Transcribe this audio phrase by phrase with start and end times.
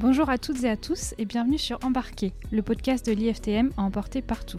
[0.00, 3.82] Bonjour à toutes et à tous et bienvenue sur Embarquer, le podcast de l'IFTM à
[3.82, 4.58] emporter partout.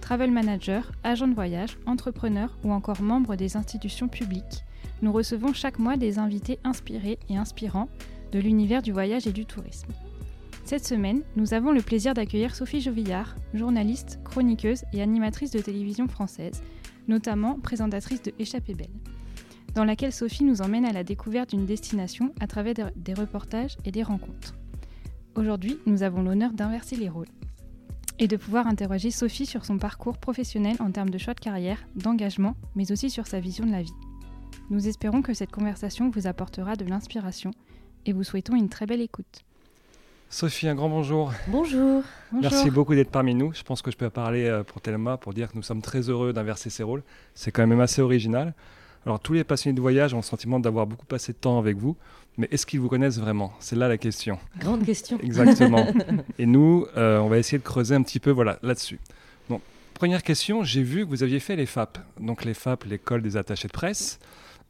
[0.00, 4.64] Travel manager, agent de voyage, entrepreneur ou encore membre des institutions publiques,
[5.00, 7.88] nous recevons chaque mois des invités inspirés et inspirants
[8.32, 9.92] de l'univers du voyage et du tourisme.
[10.64, 16.08] Cette semaine, nous avons le plaisir d'accueillir Sophie Jovillard, journaliste, chroniqueuse et animatrice de télévision
[16.08, 16.60] française,
[17.06, 18.88] notamment présentatrice de Échappée Belle,
[19.76, 23.92] dans laquelle Sophie nous emmène à la découverte d'une destination à travers des reportages et
[23.92, 24.54] des rencontres.
[25.34, 27.28] Aujourd'hui, nous avons l'honneur d'inverser les rôles
[28.18, 31.78] et de pouvoir interroger Sophie sur son parcours professionnel en termes de choix de carrière,
[31.96, 33.94] d'engagement, mais aussi sur sa vision de la vie.
[34.68, 37.50] Nous espérons que cette conversation vous apportera de l'inspiration
[38.04, 39.42] et vous souhaitons une très belle écoute.
[40.28, 41.32] Sophie, un grand bonjour.
[41.48, 42.02] Bonjour.
[42.32, 43.54] Merci beaucoup d'être parmi nous.
[43.54, 46.10] Je pense que je peux parler euh, pour Thelma pour dire que nous sommes très
[46.10, 47.02] heureux d'inverser ces rôles.
[47.34, 48.54] C'est quand même assez original.
[49.04, 51.76] Alors tous les passionnés de voyage ont le sentiment d'avoir beaucoup passé de temps avec
[51.76, 51.96] vous,
[52.38, 53.52] mais est-ce qu'ils vous connaissent vraiment?
[53.58, 54.38] C'est là la question.
[54.58, 55.18] Grande question.
[55.22, 55.86] Exactement.
[56.38, 59.00] Et nous, euh, on va essayer de creuser un petit peu voilà, là-dessus.
[59.48, 59.60] Donc,
[59.94, 61.98] première question, j'ai vu que vous aviez fait les FAP.
[62.20, 64.18] Donc les FAP, l'école des attachés de presse.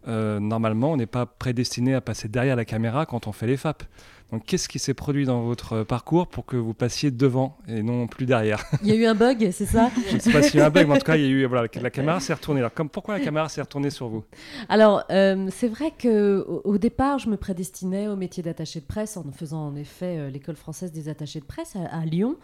[0.09, 3.57] Euh, normalement, on n'est pas prédestiné à passer derrière la caméra quand on fait les
[3.57, 3.85] FAP.
[4.33, 8.07] Donc, qu'est-ce qui s'est produit dans votre parcours pour que vous passiez devant et non
[8.07, 8.65] plus derrière?
[8.83, 9.91] Il y a eu un bug, c'est ça?
[10.09, 11.23] Je ne sais pas s'il y a eu un bug, mais en tout cas, il
[11.23, 12.61] y a eu, voilà, la caméra s'est retournée.
[12.61, 14.25] Alors, comme, pourquoi la caméra s'est retournée sur vous?
[14.71, 19.19] Alors, euh, c'est vrai qu'au au départ, je me prédestinais au métier d'attaché de presse
[19.19, 22.37] en faisant en effet euh, l'école française des attachés de presse à, à Lyon.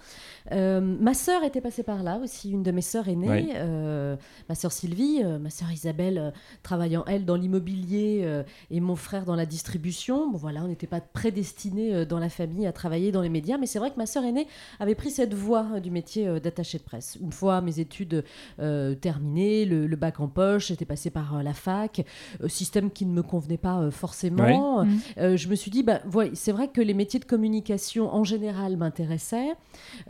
[0.53, 4.17] Euh, ma sœur était passée par là aussi, une de mes sœurs aînées, Oui.
[4.47, 9.47] ma sœur Sylvie, ma sœur Isabelle travaillant elle dans l'immobilier et mon frère dans la
[9.47, 10.31] distribution.
[10.31, 13.59] Bon voilà, on n'était pas prédestinés euh, dans la famille à travailler dans les médias,
[13.59, 14.47] mais c'est vrai que ma sœur aînée
[14.81, 17.19] avait pris cette voie euh, du métier euh, d'attaché de presse.
[17.21, 18.25] Une fois mes études
[18.61, 22.05] euh, terminées, le, le bac en poche, j'étais passée par la fac,
[22.47, 24.85] système qui ne me convenait pas forcément.
[25.19, 28.25] Euh, je me suis dit, bah, ouais, c'est vrai que les métiers de communication en
[28.25, 29.55] général m'intéressaient.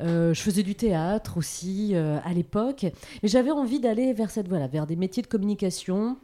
[0.00, 2.87] Euh, je faisais du théâtre aussi euh, à l'époque,
[3.22, 6.16] mais j'avais envie d'aller vers cette voilà, vers des métiers de communication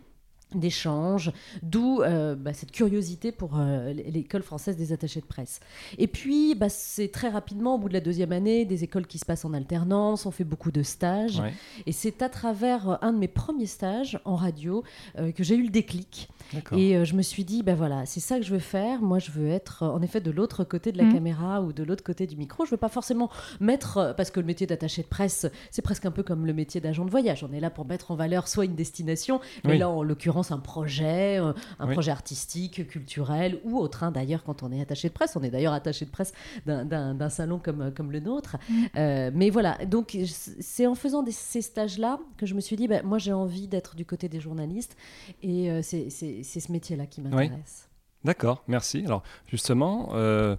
[0.58, 1.32] d'échange,
[1.62, 5.60] d'où euh, bah, cette curiosité pour euh, l'école française des attachés de presse.
[5.98, 9.18] Et puis, bah, c'est très rapidement, au bout de la deuxième année, des écoles qui
[9.18, 11.52] se passent en alternance, on fait beaucoup de stages, Ouais,
[11.86, 14.82] et c'est à travers euh, un de mes premiers stages en radio
[15.18, 16.28] euh, que j'ai eu le déclic.
[16.52, 16.78] D'accord.
[16.78, 19.00] Et euh, je me suis dit, ben voilà, c'est ça que je veux faire.
[19.02, 21.12] Moi, je veux être en effet de l'autre côté de la Mhm.
[21.14, 22.64] caméra ou de l'autre côté du micro.
[22.64, 26.10] Je veux pas forcément mettre, parce que le métier d'attaché de presse, c'est presque un
[26.10, 27.44] peu comme le métier d'agent de voyage.
[27.48, 29.78] On est là pour mettre en valeur soit une destination, mais Oui.
[29.78, 31.92] là, en l'occurrence, un projet, euh, un Oui.
[31.94, 34.02] projet artistique, culturel ou autre.
[34.02, 34.10] hein.
[34.10, 36.32] D'ailleurs, quand on est attaché de presse, on est d'ailleurs attaché de presse
[36.66, 38.56] d'un- salon comme, comme le nôtre.
[38.68, 38.88] Mhm.
[38.96, 42.86] Euh, mais voilà, donc c'est en faisant des- ces stages-là que je me suis dit,
[42.88, 44.96] ben, moi, j'ai envie d'être du côté des journalistes.
[45.42, 47.88] Et euh, c'est ce métier-là qui m'intéresse.
[48.24, 49.02] D'accord, merci.
[49.04, 50.56] Alors justement, euh,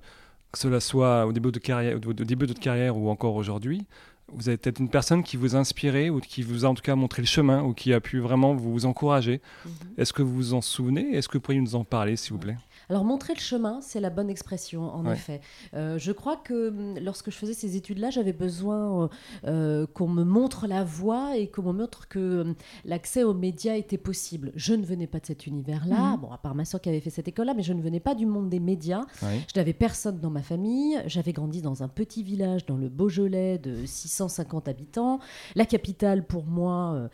[0.51, 3.85] que cela soit au début de carrière, au début de votre carrière ou encore aujourd'hui,
[4.33, 6.81] vous avez peut-être une personne qui vous a inspiré ou qui vous a en tout
[6.81, 9.41] cas montré le chemin ou qui a pu vraiment vous encourager.
[9.65, 9.71] Mhm.
[9.97, 11.15] Est-ce que vous vous en souvenez?
[11.15, 12.57] Est-ce que vous pourriez nous en parler, s'il vous plaît?
[12.89, 15.13] Alors, montrer le chemin, c'est la bonne expression, en Ouais.
[15.13, 15.41] effet.
[15.73, 19.07] Euh, je crois que hum, lorsque je faisais ces études-là, j'avais besoin euh,
[19.45, 23.75] euh, qu'on me montre la voie et qu'on me montre que hum, l'accès aux médias
[23.75, 24.51] était possible.
[24.55, 26.17] Je ne venais pas de cet univers-là, Mhm.
[26.21, 28.15] bon, à part ma soeur qui avait fait cette école-là, mais je ne venais pas
[28.15, 29.03] du monde des médias.
[29.21, 30.99] Je n'avais personne dans ma famille.
[31.07, 35.19] J'avais grandi dans un petit village dans le Beaujolais de 650 habitants.
[35.55, 37.09] La capitale, pour moi,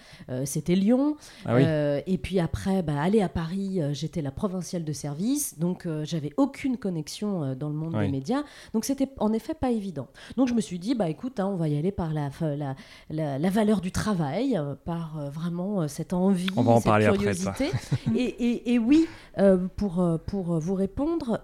[0.45, 1.15] c'était Lyon.
[1.45, 1.63] Ah oui.
[2.07, 5.57] Et puis après, bah, aller à Paris, j'étais la provinciale de service.
[5.61, 8.05] Donc, euh, j'avais aucune connexion euh, dans le monde Oui.
[8.07, 8.41] des médias.
[8.73, 10.07] Donc, c'était en effet pas évident.
[10.35, 12.75] Donc, je me suis dit, bah, écoute, hein, on va y aller par la, la,
[13.11, 17.05] la, la valeur du travail, euh, par vraiment cette envie, On va en cette parler
[17.05, 17.51] après de ça.
[17.53, 17.77] curiosité.
[18.17, 19.07] et, et- et oui,
[19.77, 21.41] pour, pour vous répondre,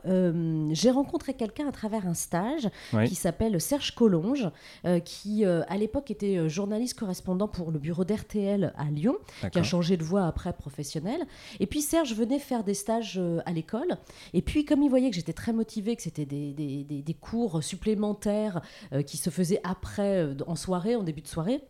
[0.71, 3.07] j'ai rencontré quelqu'un à travers un stage Oui.
[3.07, 4.49] qui s'appelle Serge Collonge,
[5.05, 9.15] qui à l'époque était journaliste correspondant pour le bureau d'RTL à Lyon,
[9.51, 11.21] qui a changé de voie après professionnel.
[11.59, 13.97] Et puis Serge venait faire des stages à l'école.
[14.33, 18.61] Et puis comme il voyait que j'étais très motivée, que c'était des cours supplémentaires
[18.93, 21.61] euh, qui se faisaient après, euh, en soirée, en début de soirée,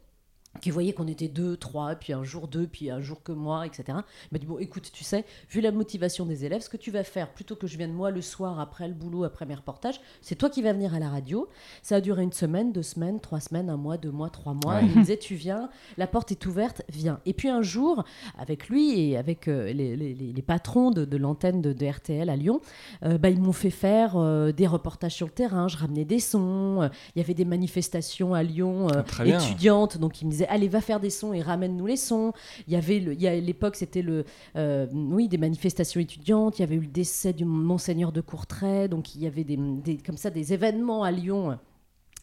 [0.62, 3.66] qui voyait qu'on était deux, trois, puis un jour deux, puis un jour que moi,
[3.66, 3.84] etc.
[3.90, 3.94] Il
[4.34, 7.04] m'a dit, bon, écoute, tu sais, vu la motivation des élèves, ce que tu vas
[7.04, 10.36] faire, plutôt que je vienne moi le soir, après le boulot, après mes reportages, c'est
[10.36, 11.48] toi qui vas venir à la radio.
[11.82, 14.76] Ça a duré une semaine, deux semaines, trois semaines, un mois, deux mois, trois mois.
[14.76, 14.82] Ouais.
[14.86, 17.20] Il me disait, tu viens, la porte est ouverte, viens.
[17.26, 18.04] Et puis un jour,
[18.38, 21.86] avec lui et avec euh, les, les- les- les patrons de, de l'antenne de, de
[21.86, 22.62] RTL à Lyon,
[23.04, 26.20] euh, bah, ils m'ont fait faire euh, des reportages sur le terrain, je ramenais des
[26.20, 29.04] sons, il y avait des manifestations à Lyon Ah,
[29.44, 32.34] étudiantes, donc ils me disaient disait allez va faire des sons et ramène-nous les sons.
[32.68, 36.00] Il y avait le, il y a, à l'époque c'était le, euh, oui des manifestations
[36.02, 36.60] étudiantes.
[36.60, 39.58] Il y avait eu le décès du monseigneur de Courtrai, donc il y avait des,
[39.58, 41.58] des- comme ça des événements à Lyon.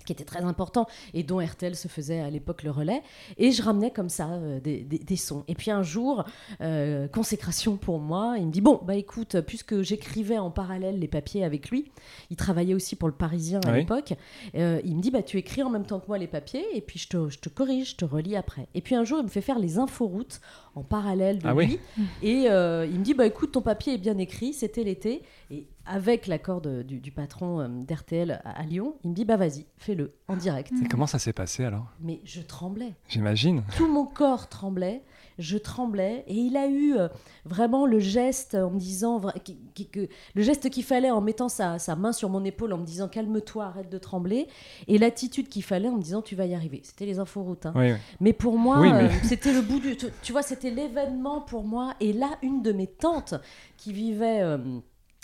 [0.06, 3.00] Qui était très important et dont RTL se faisait à l'époque le relais.
[3.38, 5.44] Et je ramenais comme ça euh, des, des- des sons.
[5.48, 6.24] Et puis un jour,
[6.60, 11.08] euh, consécration pour moi, il me dit Bon, bah écoute, puisque j'écrivais en parallèle les
[11.08, 11.90] papiers avec lui,
[12.30, 13.78] il travaillait aussi pour le Parisien à Oui.
[13.78, 14.12] l'époque,
[14.56, 16.80] euh, il me dit Bah tu écris en même temps que moi les papiers et
[16.82, 18.66] puis je te, je te corrige, je te relis après.
[18.74, 20.40] Et puis un jour, il me fait faire les inforoutes
[20.74, 21.78] en parallèle de Ah lui.
[21.98, 22.04] oui.
[22.22, 25.22] Et il me dit Bah écoute, ton papier est bien écrit, c'était l'été.
[25.50, 29.36] Et avec l'accord du, du patron euh, d'RTL à, à Lyon, il me dit Bah
[29.36, 30.72] vas-y, fais-le en direct.
[30.82, 31.86] Et comment ça s'est passé alors?
[32.00, 32.94] Mais je tremblais.
[33.08, 33.62] J'imagine.
[33.76, 35.02] Tout mon corps tremblait.
[35.38, 36.22] Je tremblais.
[36.28, 37.08] Et il a eu euh,
[37.44, 39.18] vraiment le geste en me disant.
[39.20, 42.44] vra- qui- qui- que- le geste qu'il fallait en mettant sa, sa main sur mon
[42.44, 44.46] épaule en me disant Calme-toi, arrête de trembler.
[44.86, 46.80] Et l'attitude qu'il fallait en me disant Tu vas y arriver.
[46.84, 47.66] C'était les inforoutes.
[47.66, 47.72] hein.
[47.74, 47.98] Oui, oui.
[48.20, 49.96] Mais pour moi, Oui, mais- euh, c'était le bout du.
[49.96, 51.94] Tu, tu vois, c'était l'événement pour moi.
[52.00, 53.34] Et là, une de mes tantes
[53.76, 54.42] qui vivait.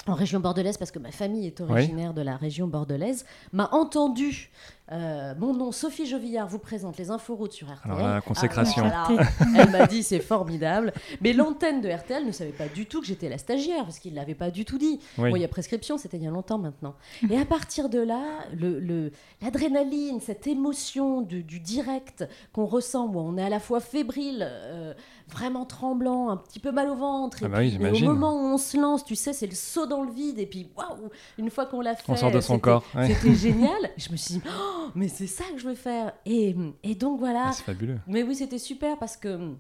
[0.07, 4.51] En région bordelaise, parce que ma famille est originaire de la région bordelaise, m'a entendu
[4.93, 7.93] euh, mon nom, Sophie Jovillard, vous présente les inforoutes sur RTL.
[7.93, 8.83] Alors, la consécration.
[8.93, 9.29] Ah, voilà.
[9.65, 10.93] Elle m'a dit c'est formidable.
[11.21, 14.13] Mais l'antenne de RTL ne savait pas du tout que j'étais la stagiaire, parce qu'il
[14.13, 14.99] ne l'avait pas du tout dit.
[15.19, 15.31] Oui.
[15.31, 16.95] Bon, il y a prescription, c'était il y a longtemps maintenant.
[17.31, 18.21] Et à partir de là,
[18.57, 23.61] le- le- l'adrénaline, cette émotion du, du direct qu'on ressent, où on est à la
[23.61, 24.93] fois fébrile, euh,
[25.29, 28.35] vraiment tremblant, un petit peu mal au ventre, et Ah bah oui, puis, au moment
[28.35, 31.11] où on se lance, tu sais, c'est le saut dans le vide, et puis waouh,
[31.39, 33.07] une fois qu'on l'a fait, On sort de son c'était- corps, ouais.
[33.15, 33.91] C'était génial.
[33.97, 36.13] Je me suis dit, Oh, mais c'est ça que je veux faire.
[36.27, 37.47] Et, et donc voilà.
[37.49, 37.99] Ah, c'est fabuleux.
[38.07, 39.55] Mais oui, c'était super parce que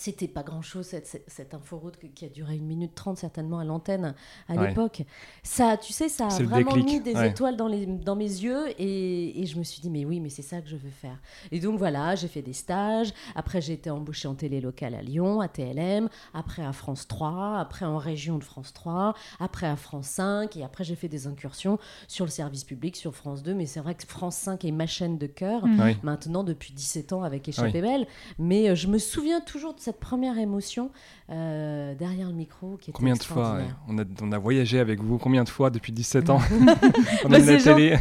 [0.00, 3.58] c'était pas grand chose cette, cette, cette inforoute qui a duré une minute trente certainement
[3.58, 4.14] à l'antenne
[4.48, 4.68] à Ouais.
[4.68, 5.02] l'époque.
[5.42, 7.30] Ça, tu sais, ça a vraiment mis des ouais.
[7.30, 10.28] étoiles dans, les, dans mes yeux et, et je me suis dit mais oui, mais
[10.28, 11.18] c'est ça que je veux faire.
[11.50, 13.12] Et donc voilà, j'ai fait des stages.
[13.34, 16.08] Après, j'ai été embauchée en télé locale à Lyon, à TLM.
[16.34, 17.58] Après à France 3.
[17.58, 19.14] Après en région de France 3.
[19.40, 20.56] Après à France 5.
[20.56, 23.54] Et après, j'ai fait des incursions sur le service public, sur France 2.
[23.54, 25.80] Mais c'est vrai que France 5 est ma chaîne de cœur Mm.
[25.80, 25.96] Oui.
[26.02, 27.80] maintenant depuis 17 ans avec Échappée Oui.
[27.82, 28.06] Belle.
[28.38, 30.90] Mais euh, je me souviens toujours de cette première émotion
[31.30, 33.64] euh, derrière le micro qui Combien de fois ouais.
[33.88, 36.40] on, a, on a voyagé avec vous Combien de fois depuis 17 ans?
[37.24, 37.92] On Bah, c'est gentil.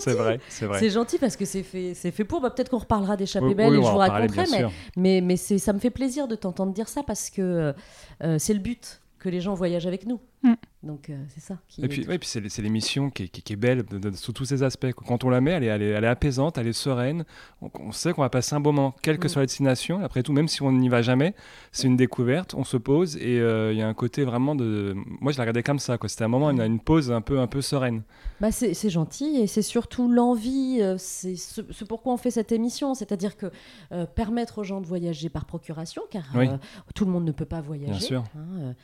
[0.00, 0.78] C'est vrai, c'est vrai.
[0.80, 2.40] C'est gentil parce que c'est fait, c'est fait pour.
[2.40, 4.64] Bah, Peut-être qu'on reparlera d'Échappée Oui, Belle oui, et je vous raconterai, mais,
[4.96, 7.74] mais, mais ça me fait plaisir de t'entendre dire ça parce que
[8.22, 10.18] euh, c'est le but que les gens voyagent avec nous.
[10.44, 10.54] Mm.
[10.82, 11.56] Donc euh, c'est ça.
[11.66, 14.10] Qui Et puis, ouais, puis c'est l'émission qui, est- qui- qui est belle de- de-
[14.14, 14.92] sous tous ses aspects.
[14.92, 17.24] Quand on la met, elle est, elle est, elle est apaisante, elle est sereine.
[17.62, 19.30] On, on sait qu'on va passer un bon moment, quelle que Mm.
[19.30, 20.04] soit la destination.
[20.04, 21.34] Après tout, même si on n'y va jamais,
[21.72, 22.52] c'est une découverte.
[22.52, 24.94] On se pose et euh, il y a un côté vraiment de.
[25.22, 25.96] Moi, je la regardais comme ça.
[26.06, 28.02] C'était un moment, une, une pause un peu, un peu sereine.
[28.40, 32.52] Bah c'est gentil et c'est surtout l'envie, euh, c'est ce, ce pourquoi on fait cette
[32.52, 33.46] émission, c'est-à-dire que
[33.92, 36.48] euh, permettre aux gens de voyager par procuration, car Oui.
[36.48, 36.58] euh,
[36.94, 38.24] tout le monde ne peut pas voyager, Bien sûr.
[38.36, 38.74] hein,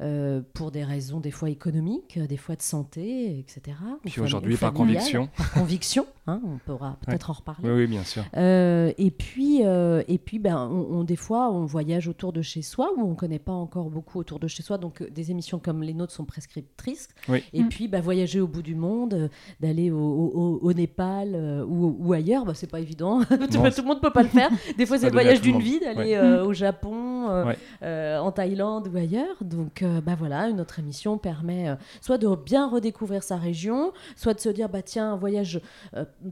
[0.00, 3.76] euh, pour des raisons des fois économiques, des fois de santé, etc.
[4.04, 5.28] Puis aujourd'hui, ou par conviction.
[5.36, 7.68] Par conviction, hein, on pourra peut-être en reparler.
[7.68, 8.22] Oui, oui, bien sûr.
[8.36, 12.42] Euh, et puis, euh, et puis ben, on, on- des fois, on voyage autour de
[12.42, 14.78] chez soi où on ne connaît pas encore beaucoup autour de chez soi.
[14.78, 17.08] Donc, euh, des émissions comme les nôtres sont prescriptrices.
[17.28, 17.42] Oui.
[17.52, 19.30] Et puis, ben, voyager au bout du monde,
[19.60, 23.22] d'aller au, au- Népal euh, ou, ou ailleurs, ben, c'est pas évident.
[23.28, 24.50] tout, Non, tout le monde ne peut pas le faire.
[24.78, 26.40] Des fois, c'est le voyage d'une vie, d'aller Ouais.
[26.40, 28.16] au Japon, Ouais.
[28.18, 29.36] en Thaïlande ou ailleurs.
[29.40, 34.40] Donc, ben, voilà, une autre émission permet soit de bien redécouvrir sa région, soit de
[34.40, 35.60] se dire, bah, tiens, un voyage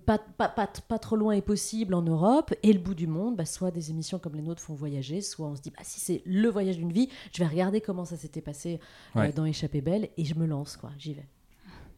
[0.04, 3.36] pas, pas, pas, pas trop loin est possible en Europe et le bout du monde,
[3.36, 6.00] bah, soit des émissions comme les nôtres font voyager, soit on se dit bah, si
[6.00, 8.80] c'est le voyage d'une vie, je vais regarder comment ça s'était passé
[9.16, 11.26] euh, dans Échappée Belle et je me lance, quoi, j'y vais.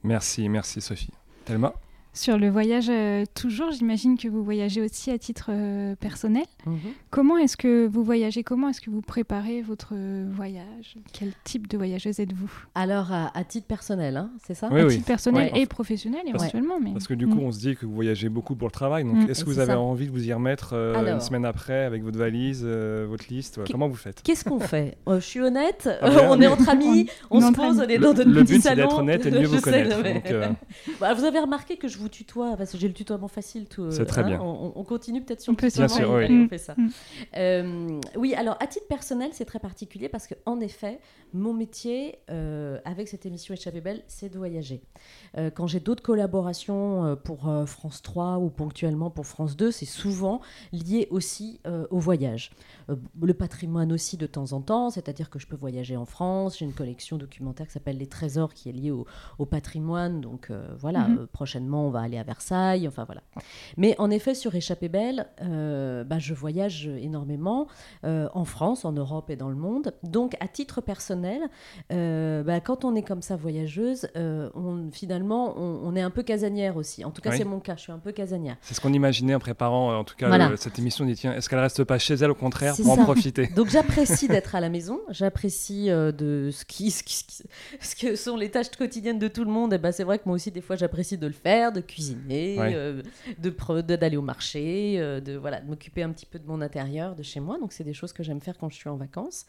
[0.02, 1.12] Merci, merci Sophie.
[1.44, 1.74] Thelma?
[2.12, 6.42] Sur le voyage, euh, toujours, j'imagine que vous voyagez aussi à titre euh, personnel.
[6.66, 6.76] Mhm.
[7.10, 8.42] Comment est-ce que vous voyagez?
[8.42, 9.94] Comment est-ce que vous préparez votre
[10.32, 10.96] voyage?
[11.12, 12.50] Quel type de voyageuse êtes-vous?
[12.74, 14.68] Alors, à, à titre personnel, hein, c'est ça?
[14.72, 14.94] Oui, À oui.
[14.94, 15.60] titre personnel Ouais.
[15.60, 16.80] et professionnel éventuellement.
[16.82, 16.90] Mais...
[16.92, 17.44] Parce que du coup, Mm.
[17.44, 19.04] on se dit que vous voyagez beaucoup pour le travail.
[19.04, 19.30] Donc, Mm.
[19.30, 19.80] est-ce que vous avez ça.
[19.80, 23.60] envie de vous y remettre euh, une semaine après avec votre valise, euh, votre liste?
[23.70, 24.20] Comment vous faites?
[24.24, 24.98] Qu'est-ce qu'on fait?
[25.08, 27.98] Euh, Je suis honnête, Ah bien, on est entre amis, on, se pose, on est
[27.98, 29.96] dans notre le petit but, c'est d'être honnête et de mieux vous connaître.
[30.04, 30.48] euh,
[31.00, 33.66] Bah, vous avez remarqué que je vous tutoie, parce que j'ai le tutoiement facile.
[33.66, 34.40] tout, euh, C'est très hein, bien.
[34.40, 35.86] On, on continue peut-être sur On le tutoiement.
[35.94, 36.24] Bien sûr, oui.
[36.24, 36.74] allez, on fait ça.
[37.36, 40.98] Euh, oui, alors à titre personnel, c'est très particulier parce que en effet,
[41.32, 44.82] mon métier euh, avec cette émission Échappée Belle, c'est de voyager.
[45.38, 49.70] Euh, quand j'ai d'autres collaborations euh, pour euh, France 3 ou ponctuellement pour France 2,
[49.70, 50.40] c'est souvent
[50.72, 52.50] lié aussi euh, au voyage.
[52.88, 56.58] Euh, le patrimoine aussi de temps en temps, c'est-à-dire que je peux voyager en France.
[56.58, 59.06] J'ai une collection documentaire qui s'appelle Les Trésors qui est liée au,
[59.38, 60.20] au patrimoine.
[60.20, 61.18] Donc euh, voilà, Mhm.
[61.20, 63.22] euh, prochainement, on va aller à Versailles, enfin voilà.
[63.76, 67.66] Mais en effet, sur Échappée Belle, euh, bah, je voyage énormément
[68.04, 69.92] euh, en France, en Europe et dans le monde.
[70.04, 71.42] Donc, à titre personnel,
[71.92, 76.76] euh, bah, quand on est comme ça voyageuse, on, finalement, on, est un peu casanière
[76.76, 77.04] aussi.
[77.04, 78.56] En tout cas, c'est mon cas, je suis un peu casanière.
[78.60, 81.04] C'est ce qu'on imaginait en préparant, en tout cas, cette émission.
[81.04, 83.48] On dit, tiens, est-ce qu'elle reste pas chez elle, au contraire, pour en profiter?
[83.56, 87.26] Donc, j'apprécie d'être à la maison, j'apprécie de ce, qui, ce, qui,
[87.80, 89.72] ce, que sont les tâches quotidiennes de tout le monde.
[89.72, 92.56] Et bah, c'est vrai que moi aussi, des fois, j'apprécie de le faire, de cuisiner,
[93.38, 97.22] de d'aller au marché, de voilà, de m'occuper un petit peu de mon intérieur, de
[97.22, 97.58] chez moi.
[97.58, 99.46] Donc, c'est des choses que j'aime faire quand je suis en vacances.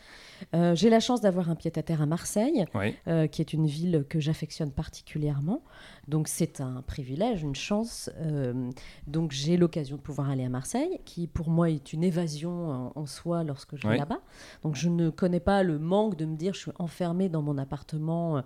[0.54, 2.66] Euh, j'ai la chance d'avoir un pied-à-terre à Marseille,
[3.08, 5.64] euh, qui est une ville que j'affectionne particulièrement.
[6.08, 8.10] Donc, c'est un privilège, une chance.
[8.18, 8.70] Euh,
[9.08, 13.06] donc, j'ai l'occasion de pouvoir aller à Marseille, qui pour moi est une évasion en,
[13.06, 14.22] soi lorsque je vais là-bas.
[14.64, 17.58] Donc, je ne connais pas le manque de me dire je suis enfermée dans mon
[17.58, 18.44] appartement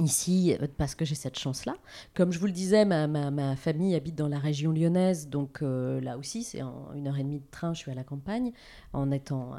[0.00, 1.76] ici euh, parce que j'ai cette chance-là.
[2.14, 6.00] Comme je vous le disais, ma, ma, famille habite dans la région lyonnaise, donc euh,
[6.00, 8.52] là aussi, c'est en une heure et demie de train, je suis à la campagne,
[8.92, 9.52] en étant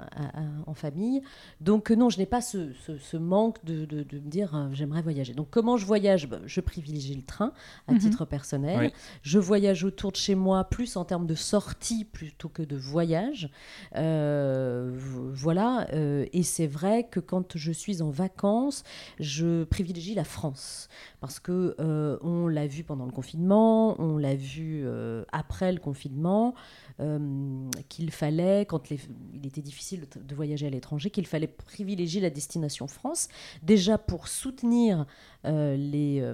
[0.66, 1.22] en famille.
[1.62, 5.02] Donc euh, non, je n'ai pas ce, ce, manque de, de, de, me dire j'aimerais
[5.02, 5.34] voyager.
[5.34, 6.28] Donc comment je voyage?
[6.28, 7.54] Bah, Je privilégie le train
[7.88, 8.00] à mhm.
[8.00, 8.92] titre personnel.
[9.22, 13.50] Je voyage autour de chez moi plus en termes de sortie plutôt que de voyage.
[13.94, 18.84] voilà, et c'est vrai que quand je suis en vacances,
[19.20, 20.88] je privilégie la France.
[21.20, 25.80] Parce que euh, on l'a vu pendant le confinement, on l'a vu euh, après le
[25.80, 26.54] confinement,
[27.00, 32.30] euh, qu'il fallait, quand il était difficile de, voyager à l'étranger, qu'il fallait privilégier la
[32.30, 33.30] destination France,
[33.64, 35.06] déjà pour soutenir
[35.44, 36.34] les,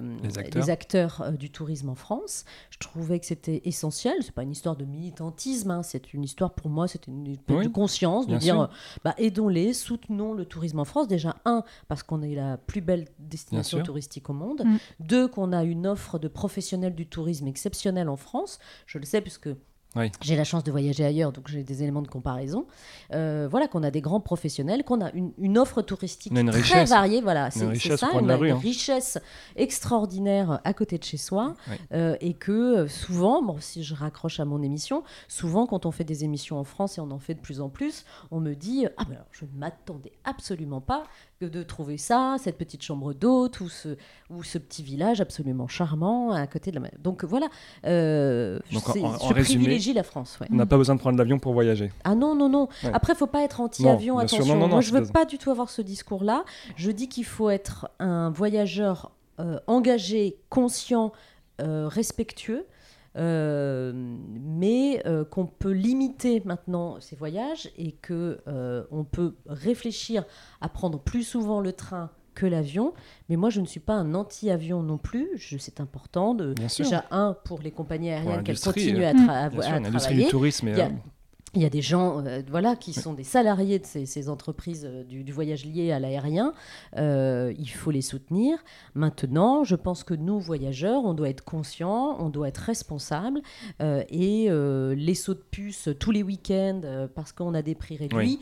[0.54, 2.44] les, acteurs, du tourisme en France.
[2.70, 4.14] Je trouvais que c'était essentiel.
[4.22, 7.62] C'est pas une histoire de militantisme, hein, c'est une histoire pour moi, c'était une histoire
[7.62, 8.68] de conscience, de dire
[9.04, 11.06] bah, aidons-les, soutenons le tourisme en France.
[11.06, 14.64] Déjà, un, parce qu'on est la plus belle destination touristique au monde.
[14.74, 14.78] Mm.
[15.00, 18.58] Deux, qu'on a une offre de professionnels du tourisme exceptionnelle en France.
[18.86, 19.48] Je le sais puisque
[20.20, 22.66] j'ai la chance de voyager ailleurs, donc j'ai des éléments de comparaison.
[23.12, 27.20] Euh, voilà, qu'on a des grands professionnels, qu'on a une, offre touristique très variée.
[27.20, 28.58] Voilà, c'est ça, une, une hein.
[28.58, 29.18] richesse
[29.56, 31.54] extraordinaire à côté de chez soi.
[31.92, 35.92] Euh, et que euh, souvent, bon, si je raccroche à mon émission, souvent quand on
[35.92, 38.54] fait des émissions en France, et on en fait de plus en plus, on me
[38.54, 41.04] dit Ah, ben alors, je ne m'attendais absolument pas
[41.48, 43.96] de trouver ça, cette petite chambre d'hôte ou ce,
[44.30, 46.92] ou ce petit village absolument charmant à côté de la mer.
[47.02, 47.48] Donc voilà,
[47.86, 50.38] euh, Donc, en, je privilégie la France.
[50.50, 51.90] On n'a pas besoin de prendre l'avion pour voyager.
[52.04, 52.68] Ah non, non, non.
[52.82, 54.56] Après, Après, faut pas être anti-avion, attention.
[54.68, 56.44] Moi, je veux pas du tout avoir ce discours-là.
[56.76, 61.12] Je dis qu'il faut être un voyageur euh, engagé, conscient,
[61.60, 62.66] euh, respectueux.
[63.16, 70.24] Euh, mais euh, qu'on peut limiter maintenant ces voyages et que euh, on peut réfléchir
[70.60, 72.92] à prendre plus souvent le train que l'avion.
[73.28, 75.56] Mais moi, je ne suis pas un anti-avion non plus.
[75.60, 79.10] C'est important de déjà un pour les compagnies aériennes qu'elles continuent à,
[79.44, 80.24] à, travailler.
[80.24, 80.68] Du tourisme.
[80.68, 80.90] Il y a
[81.54, 85.92] des gens euh, voilà, qui sont des salariés de ces, entreprises euh, du, voyage lié
[85.92, 86.52] à l'aérien.
[86.96, 88.58] Euh, il faut les soutenir.
[88.94, 93.40] Maintenant, je pense que nous, voyageurs, on doit être conscients, on doit être responsables.
[93.80, 98.40] et les sauts de puce tous les week-ends parce qu'on a des prix réduits.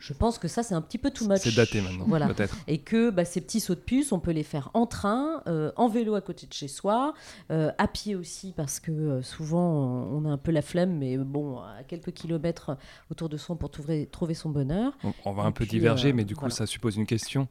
[0.00, 1.40] Je pense que ça, c'est un petit peu too much.
[1.42, 2.26] C'est daté maintenant, voilà.
[2.26, 2.56] peut-être.
[2.66, 5.70] Et que bah, ces petits sauts de puce, on peut les faire en train, euh,
[5.76, 7.12] en vélo à côté de chez soi,
[7.50, 11.18] euh, à pied aussi, parce que euh, souvent, on a un peu la flemme, mais
[11.18, 12.78] bon, à quelques kilomètres
[13.10, 14.96] autour de soi pour trouver, trouver son bonheur.
[15.26, 17.46] On, va un peu diverger, mais du coup, ça suppose une question.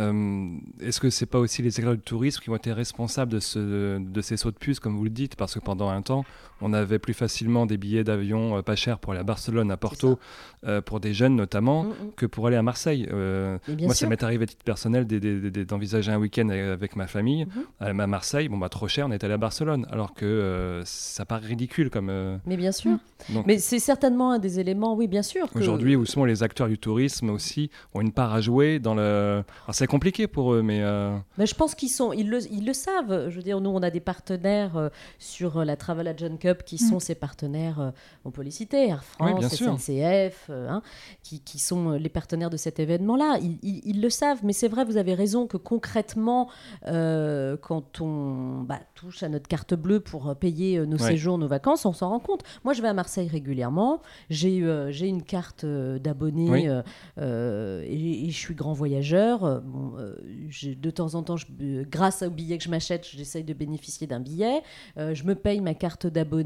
[0.00, 3.40] Euh, est-ce que c'est pas aussi les écoles de tourisme qui ont été responsables de,
[3.40, 5.36] ce, de ces sauts de puce, comme vous le dites?
[5.36, 6.24] Parce que pendant un temps,
[6.60, 9.76] on avait plus facilement des billets d'avion euh, pas chers pour aller à Barcelone, à
[9.76, 10.18] Porto,
[10.66, 12.12] euh, pour des jeunes notamment, mm, mm.
[12.16, 13.08] que pour aller à Marseille.
[13.10, 17.46] moi, ça m'est arrivé à titre personnel d'envisager un week-end avec ma famille
[17.80, 18.00] mm-hmm.
[18.00, 18.48] à Marseille.
[18.48, 19.86] Bon, bah, trop cher, on est allé à Barcelone.
[19.90, 22.38] Alors que ça paraît ridicule comme.
[22.46, 22.98] Mais bien sûr.
[23.28, 23.42] Mm.
[23.46, 25.48] Mais c'est certainement un des éléments, oui, bien sûr.
[25.54, 29.42] Aujourd'hui, où souvent les acteurs du tourisme aussi ont une part à jouer dans le
[29.88, 30.82] compliqué pour eux, mais.
[30.82, 33.28] Euh, mais je pense qu'ils sont, ils le, ils le savent.
[33.28, 34.88] Je veux dire, nous, on a des partenaires euh,
[35.18, 37.00] sur la Travel Agent Qui sont mm.
[37.00, 37.90] ces partenaires, euh,
[38.24, 40.82] on peut les citer, Air France, SNCF, hein,
[41.22, 43.38] qui, qui, sont les partenaires de cet événement-là.
[43.42, 46.48] Ils, ils, le savent, mais c'est vrai, vous avez raison que concrètement,
[46.84, 51.92] quand on bah, touche à notre carte bleue pour payer nos séjours, nos vacances, on
[51.92, 52.42] s'en rend compte.
[52.64, 54.00] Moi, je vais à Marseille régulièrement.
[54.30, 54.58] J'ai
[54.90, 56.68] j'ai une carte d'abonné
[57.16, 59.62] et, et, je suis grand voyageur.
[59.62, 61.46] Bon, de temps en temps, je,
[61.84, 64.62] grâce au billet que je m'achète, j'essaye de bénéficier d'un billet.
[64.96, 66.37] je me paye ma carte d'abonné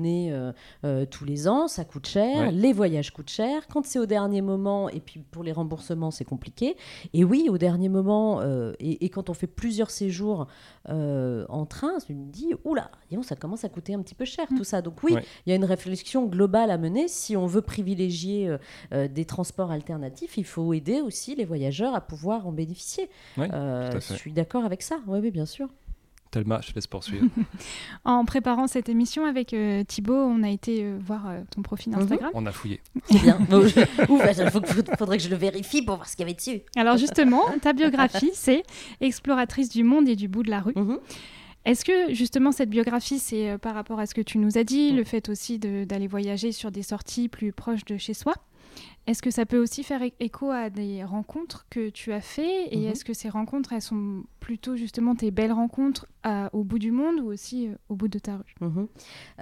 [1.11, 2.51] tous les ans, ça coûte cher.
[2.53, 3.67] Les voyages coûtent cher.
[3.69, 6.77] Quand c'est au dernier moment, et puis pour les remboursements, c'est compliqué.
[7.13, 8.43] Et oui, au dernier moment,
[8.79, 10.47] et, et, quand on fait plusieurs séjours
[10.89, 12.91] en train, je me dis, oula,
[13.23, 14.57] ça commence à coûter un petit peu cher mm.
[14.57, 14.81] tout ça.
[14.81, 17.09] Donc oui, il y a une réflexion globale à mener.
[17.09, 18.59] Si on veut privilégier euh,
[18.93, 23.11] euh, des transports alternatifs, il faut aider aussi les voyageurs à pouvoir en bénéficier.
[23.39, 25.01] Euh, je suis d'accord avec ça.
[25.07, 25.69] Oui, oui, bien sûr.
[26.33, 27.27] Tellement, je laisse poursuivre.
[28.05, 29.55] en préparant cette émission avec
[29.87, 32.01] Thibaut, on a été voir ton profil mhm.
[32.01, 32.31] Instagram.
[32.35, 32.81] On a fouillé.
[33.11, 33.39] bien.
[33.51, 36.63] il faudrait que je le vérifie pour voir ce qu'il y avait dessus.
[36.75, 38.63] Alors justement, ta biographie, c'est
[39.01, 40.73] exploratrice du monde et du bout de la rue.
[40.75, 40.99] Mhm.
[41.65, 44.65] Est-ce que justement cette biographie, c'est euh, par rapport à ce que tu nous as
[44.65, 48.35] dit, le fait aussi d'aller voyager sur des sorties plus proches de chez soi?
[49.07, 52.69] Est-ce que ça peut aussi faire écho à des rencontres que tu as fait?
[52.73, 52.89] Et mhm.
[52.89, 56.07] est-ce que ces rencontres, elles sont plutôt justement tes belles rencontres
[56.53, 58.87] au bout du monde ou aussi euh, au bout de ta rue mhm.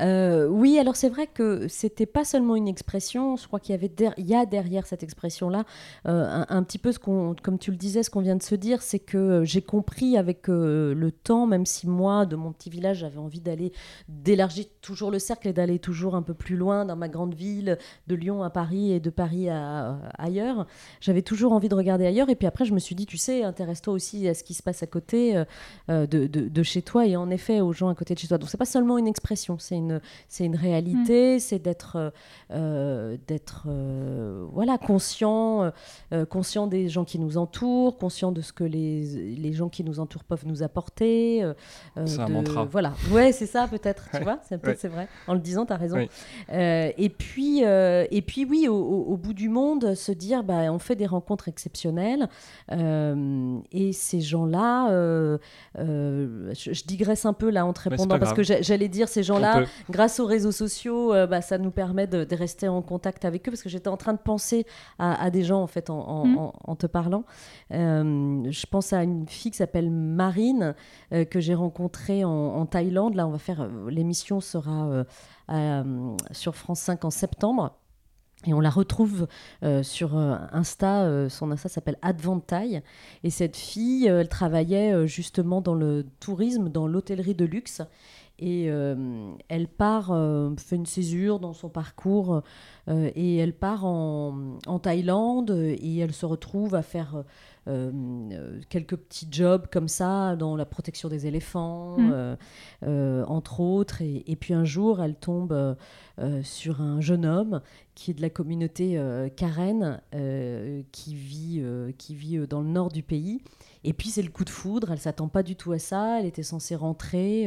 [0.00, 3.36] euh, Oui, alors c'est vrai que c'était pas seulement une expression.
[3.36, 5.64] Je crois qu'il y avait il y a derrière cette expression-là
[6.06, 8.54] euh, un, petit peu ce qu'on, comme tu le disais, ce qu'on vient de se
[8.54, 12.98] dire, c'est que j'ai compris avec le temps, même si moi, de mon petit village,
[12.98, 13.72] j'avais envie d'aller
[14.08, 17.78] d'élargir toujours le cercle et d'aller toujours un peu plus loin dans ma grande ville,
[18.06, 19.48] de Lyon à Paris et de Paris
[20.18, 20.66] ailleurs.
[21.00, 22.30] J'avais toujours envie de regarder ailleurs.
[22.30, 24.62] Et puis après, je me suis dit, tu sais, intéresse-toi aussi à ce qui se
[24.62, 25.44] passe à côté euh,
[25.88, 28.38] euh, de, chez toi et en effet aux gens à côté de chez toi.
[28.38, 31.38] Donc c'est pas seulement une expression, c'est une, c'est une réalité, mm.
[31.40, 32.12] c'est d'être,
[32.50, 33.68] euh, d'être
[34.52, 35.72] voilà, conscient,
[36.28, 40.00] conscient des gens qui nous entourent, conscient de ce que les, les gens qui nous
[40.00, 41.48] entourent peuvent nous apporter.
[42.04, 42.64] c'est un mantra.
[42.64, 45.08] Voilà, ouais, c'est ça peut-être, tu vois, c'est, peut-être c'est vrai.
[45.26, 46.06] En le disant, tu as raison.
[46.50, 50.96] et, puis, et puis, oui, au, au bout du monde se dire bah, on fait
[50.96, 52.28] des rencontres exceptionnelles
[52.72, 55.38] euh, et ces gens-là, euh,
[55.78, 59.64] euh, je, digresse un peu là en te répondant parce que j'allais dire ces gens-là,
[59.90, 63.62] grâce aux réseaux sociaux, bah, ça nous permet de, rester en contact avec eux parce
[63.62, 64.64] que j'étais en train de penser
[64.98, 66.76] à, des gens en fait en, mm.
[66.76, 67.24] te parlant.
[67.70, 70.74] je pense à une fille qui s'appelle Marine
[71.10, 73.14] que j'ai rencontrée en, en, Thaïlande.
[73.14, 75.04] Là, on va faire l'émission sera
[76.30, 77.79] sur France 5 en septembre.
[78.46, 79.28] Et on la retrouve
[79.62, 82.80] euh, sur euh, Insta, euh, son Insta s'appelle Adventaille.
[83.22, 87.82] Et cette fille, elle travaillait justement dans le tourisme, dans l'hôtellerie de luxe.
[88.42, 88.70] Et
[89.48, 90.18] elle part,
[90.56, 92.42] fait une césure dans son parcours,
[92.88, 97.22] et elle part en, en, Thaïlande, et elle se retrouve à faire
[98.68, 102.36] quelques petits jobs comme ça dans la protection des éléphants, mmh.
[103.26, 104.02] entre autres.
[104.02, 105.76] Et, et, puis un jour, elle tombe
[106.42, 107.60] sur un jeune homme
[108.00, 112.68] qui est de la communauté euh, Karen, euh, qui vit, euh, qui vit dans le
[112.68, 113.42] nord du pays.
[113.84, 116.24] Et puis c'est le coup de foudre, elle s'attend pas du tout à ça, elle
[116.24, 117.46] était censée rentrer,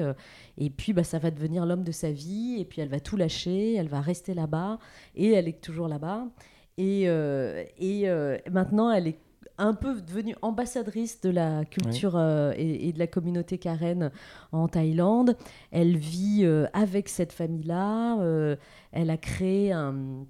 [0.58, 3.17] et puis bah, ça va devenir l'homme de sa vie, et puis elle va tout
[3.17, 4.80] lâcher, elle va rester là-bas,
[5.15, 6.26] et elle est toujours là-bas.
[6.78, 8.08] Et, et
[8.52, 9.19] maintenant, elle est
[9.58, 12.20] un peu devenue ambassadrice de la culture
[12.58, 14.12] et, et, de la communauté Karen
[14.52, 15.38] en Thaïlande.
[15.72, 18.18] Elle vit avec cette famille-là.
[18.92, 20.26] elle a créé un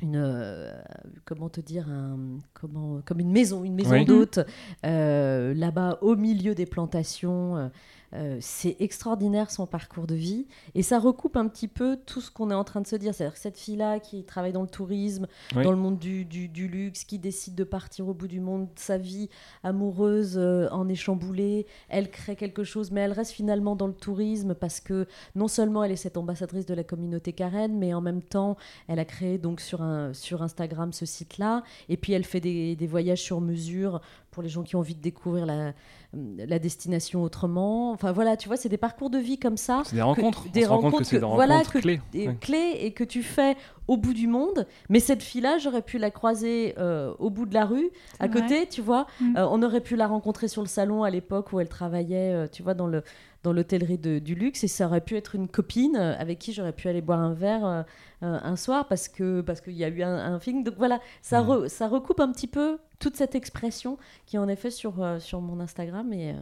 [0.00, 0.80] une euh,
[1.24, 4.40] comment te dire un, comment comme une maison une maison d'hôte
[4.84, 7.70] euh, là-bas au milieu des plantations
[8.14, 12.30] euh, c'est extraordinaire son parcours de vie et ça recoupe un petit peu tout ce
[12.30, 13.14] qu'on est en train de se dire.
[13.14, 17.04] C'est-à-dire que cette fille-là qui travaille dans le tourisme, dans le monde du, du, luxe,
[17.04, 19.28] qui décide de partir au bout du monde, sa vie
[19.62, 23.94] amoureuse euh, en est chamboulée, elle crée quelque chose, mais elle reste finalement dans le
[23.94, 28.00] tourisme parce que non seulement elle est cette ambassadrice de la communauté Karen, mais en
[28.00, 31.62] même temps elle a créé donc sur, un, sur Instagram ce site-là.
[31.88, 34.00] Et puis elle fait des, des voyages sur mesure
[34.38, 35.72] pour les gens qui ont envie de découvrir la,
[36.12, 37.90] la destination autrement.
[37.90, 39.82] Enfin voilà, tu vois, c'est des parcours de vie comme ça.
[39.84, 40.48] C'est des rencontres.
[40.52, 42.00] des rencontres, que c'est des rencontres clés.
[42.40, 43.56] clés et que tu fais
[43.88, 44.68] au bout du monde.
[44.90, 48.68] Mais cette fille-là, j'aurais pu la croiser euh, au bout de la rue, à côté,
[48.68, 49.08] tu vois.
[49.20, 49.38] Mm.
[49.38, 52.46] Euh, on aurait pu la rencontrer sur le salon à l'époque où elle travaillait, euh,
[52.46, 53.02] tu vois, dans le
[53.42, 56.88] dans l'hôtellerie du luxe et ça aurait pu être une copine avec qui j'aurais pu
[56.88, 57.84] aller boire un verre
[58.20, 61.68] un soir parce que parce qu'il y a eu un, film donc voilà ça mm.
[61.68, 63.96] ça recoupe un petit peu toute cette expression
[64.26, 66.34] qui est en effet sur sur mon Instagram et,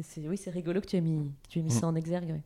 [0.00, 1.80] c'est oui c'est rigolo que tu aies mis tu aies mis mm.
[1.80, 2.42] ça en exergue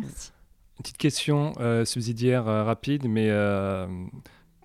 [0.00, 0.32] Merci.
[0.78, 3.86] Une petite question euh, subsidiaire euh, rapide, mais euh,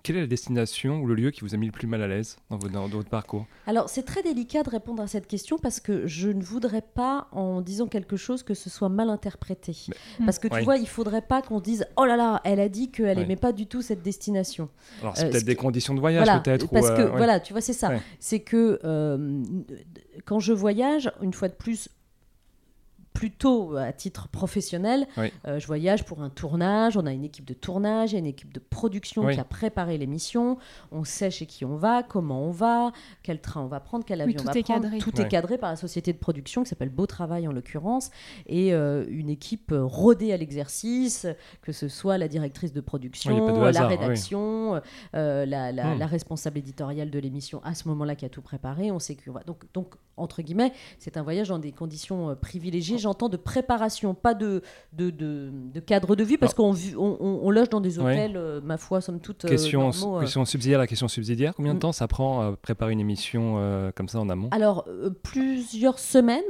[0.02, 2.08] quelle est la destination ou le lieu qui vous a mis le plus mal à
[2.08, 3.46] l'aise dans votre, dans votre parcours?
[3.66, 7.28] Alors, c'est très délicat de répondre à cette question parce que je ne voudrais pas,
[7.32, 9.76] en disant quelque chose, que ce soit mal interprété.
[10.18, 10.64] Mais- Parce que tu Oui.
[10.64, 13.24] vois, il faudrait pas qu'on dise Oh là là, elle a dit qu'elle Ouais.
[13.24, 14.68] aimait pas du tout cette destination.
[15.02, 16.64] Alors, c'est Euh, peut-être des qui- conditions de voyage, Voilà, peut-être.
[16.64, 17.16] ou, parce que euh, ouais.
[17.16, 17.90] voilà, tu vois, c'est ça.
[17.90, 18.00] Ouais.
[18.18, 19.42] C'est que euh,
[20.24, 21.88] quand je voyage, une fois de plus,
[23.12, 25.32] plutôt à titre professionnel, Oui.
[25.46, 26.96] euh, je voyage pour un tournage.
[26.96, 29.34] On a une équipe de tournage, il y a une équipe de production Oui.
[29.34, 30.58] qui a préparé l'émission.
[30.92, 32.92] On sait chez qui on va, comment on va,
[33.22, 34.82] quel train on va prendre, quel Oui, avion tout on va est prendre.
[34.82, 34.98] cadré.
[34.98, 35.24] Tout Ouais.
[35.24, 38.10] est cadré par la société de production qui s'appelle Beau Travail en l'occurrence
[38.46, 41.26] et euh, une équipe euh, rodée à l'exercice,
[41.62, 43.96] que ce soit la directrice de production, Oui, de la hasard, oui.
[43.96, 44.80] rédaction,
[45.14, 45.98] euh, la, la- Hmm.
[45.98, 48.90] la responsable éditoriale de l'émission à ce moment-là qui a tout préparé.
[48.90, 49.42] On sait que va.
[49.44, 52.98] Donc, donc entre guillemets, c'est un voyage dans des conditions euh, privilégiées.
[53.10, 57.40] J'entends de préparation, pas de de, de, de cadre de vie, parce qu'on on, on-
[57.42, 59.44] on loge dans des hôtels, euh, ma foi, somme toute.
[59.44, 60.20] euh, Question, normaux, euh.
[60.20, 61.52] question subsidiaire, la question subsidiaire.
[61.56, 61.80] Combien de Mm.
[61.80, 64.48] temps ça prend à préparer une émission comme ça en amont?
[64.52, 64.86] Alors,
[65.24, 66.44] plusieurs semaines,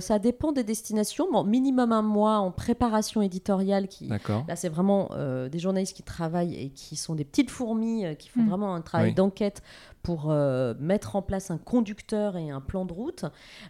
[0.00, 1.26] ça dépend des destinations.
[1.30, 4.44] Bon, minimum un mois en préparation éditoriale qui, D'accord.
[4.48, 5.10] Là, c'est vraiment
[5.50, 8.48] des journalistes qui travaillent et qui sont des petites fourmis, qui font Mm.
[8.48, 9.14] vraiment un travail Oui.
[9.14, 9.62] d'enquête
[10.02, 13.24] pour euh, mettre en place un conducteur et un plan de route.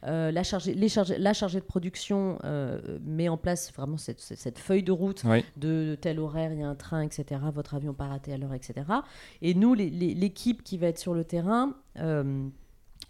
[0.06, 4.58] Euh, la, chargée, les chargés- la chargée de production euh, met en place vraiment cette,
[4.58, 5.44] feuille de route Oui.
[5.56, 7.40] de tel horaire, il y a un train, etc.
[7.54, 8.86] Votre avion part à telle heure, etc.
[9.42, 11.74] Et nous, l'équipe qui va être sur le terrain,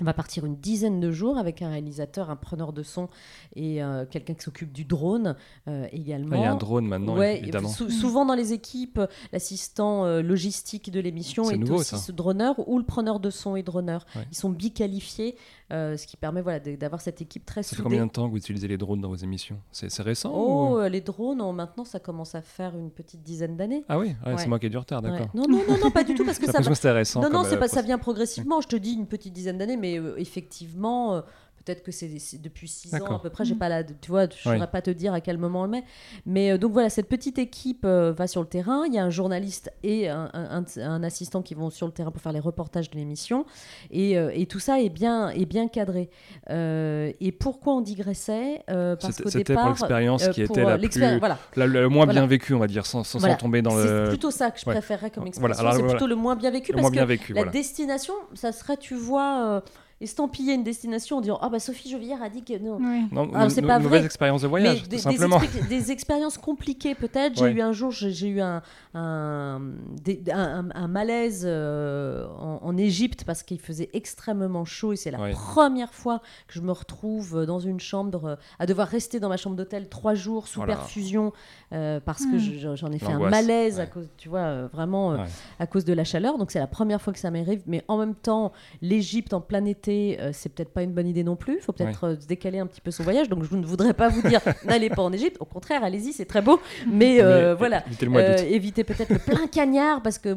[0.03, 3.09] on va partir une dizaine de jours avec un réalisateur, un preneur de son
[3.55, 5.37] et euh, quelqu'un qui s'occupe du drone
[5.69, 6.33] euh, également.
[6.33, 7.69] Ah, il y a un drone maintenant, Ouais, évidemment.
[7.69, 9.01] sou- souvent dans les équipes,
[9.33, 11.99] l'assistant euh, logistique de l'émission est nouveau, aussi ça.
[11.99, 14.05] ce droneur ou le preneur de son et droneur.
[14.17, 14.27] Ouais.
[14.31, 15.37] Ils sont biqualifiés,
[15.72, 17.85] euh, ce qui permet voilà, d'avoir cette équipe très Ça fait soudée.
[17.85, 19.58] combien de temps que vous utilisez les drones dans vos émissions?
[19.72, 23.56] C'est récent Oh, ou- euh, les drones, maintenant, ça commence à faire une petite dizaine
[23.56, 23.85] d'années.
[23.88, 24.38] Ah oui, ouais, Ouais.
[24.38, 25.20] c'est moi qui ai du retard, d'accord.
[25.35, 25.40] Ouais.
[25.40, 27.20] Non, non, non, non, pas du tout, parce que ça va, récent.
[27.22, 28.61] non, non, euh, pas, ça vient progressivement.
[28.61, 31.22] Je te dis une petite dizaine d'années, mais euh, effectivement,
[31.64, 33.16] peut-être que c'est c'est depuis six ans D'accord.
[33.16, 33.44] à peu près.
[33.44, 34.57] J'ai pas la, tu vois, je Ouais.
[34.57, 35.85] saurais pas te dire à quel moment on le met.
[36.27, 38.85] Mais euh, donc voilà, cette petite équipe euh, va sur le terrain.
[38.87, 41.92] Il y a un journaliste et un, un- un- un assistant qui vont sur le
[41.92, 43.44] terrain pour faire les reportages de l'émission,
[43.90, 46.11] et, euh, et tout ça est bien, est bien cadré.
[46.51, 50.77] Euh, et pourquoi on digressait Euh, Parce C'était qu'au c'était pour l'expérience qui était euh,
[50.77, 51.38] la, plus, voilà.
[51.57, 52.20] la- le moins Voilà.
[52.20, 53.37] bien vécue, on va dire, sans, sans, sans Voilà.
[53.37, 54.72] tomber dans C'est le, plutôt ça que je ouais.
[54.72, 55.70] préférerais comme Voilà, expression.
[55.72, 55.88] c'est voilà.
[55.94, 57.33] plutôt le moins bien vécu le parce moins que bien vécu.
[57.33, 57.53] la Voilà.
[57.53, 59.61] destination, ça serait, tu vois, euh,
[60.03, 62.79] estampiller une destination en disant Ah bah Sophie Jovière a dit que non.
[63.12, 64.05] Non, c'est pas mauvaise vrai.
[64.07, 65.41] expérience de voyage, des, tout des simplement.
[65.69, 67.37] des expériences compliquées peut-être.
[67.37, 67.53] J'ai Ouais.
[67.53, 68.62] eu un jour, j'ai eu un,
[68.95, 69.61] un,
[70.03, 75.11] des- un- un- un malaise euh, en, Égypte parce qu'il faisait extrêmement chaud et c'est
[75.11, 75.33] la Ouais.
[75.33, 79.37] première fois que je me retrouve dans une chambre euh, à devoir rester dans ma
[79.37, 81.33] chambre d'hôtel trois jours sous Oh perfusion
[81.73, 82.38] euh, parce que Hmm.
[82.38, 85.25] je- j'en ai fait un malaise à cause, tu vois, euh, vraiment euh, Ouais.
[85.59, 86.38] à cause de la chaleur.
[86.38, 89.65] Donc c'est la première fois que ça m'arrive, mais en même temps, l'Égypte en plein
[89.67, 91.57] été, euh, c'est peut-être pas une bonne idée non plus.
[91.57, 93.28] Il faut peut-être euh, se décaler un petit peu son voyage.
[93.28, 95.37] Donc je ne voudrais pas vous dire n'allez pas en Égypte.
[95.40, 96.61] Au contraire, allez-y, c'est très beau.
[96.90, 98.42] Mais, euh, Mais, voilà.
[98.44, 100.37] évitez peut-être le plein cagnard parce que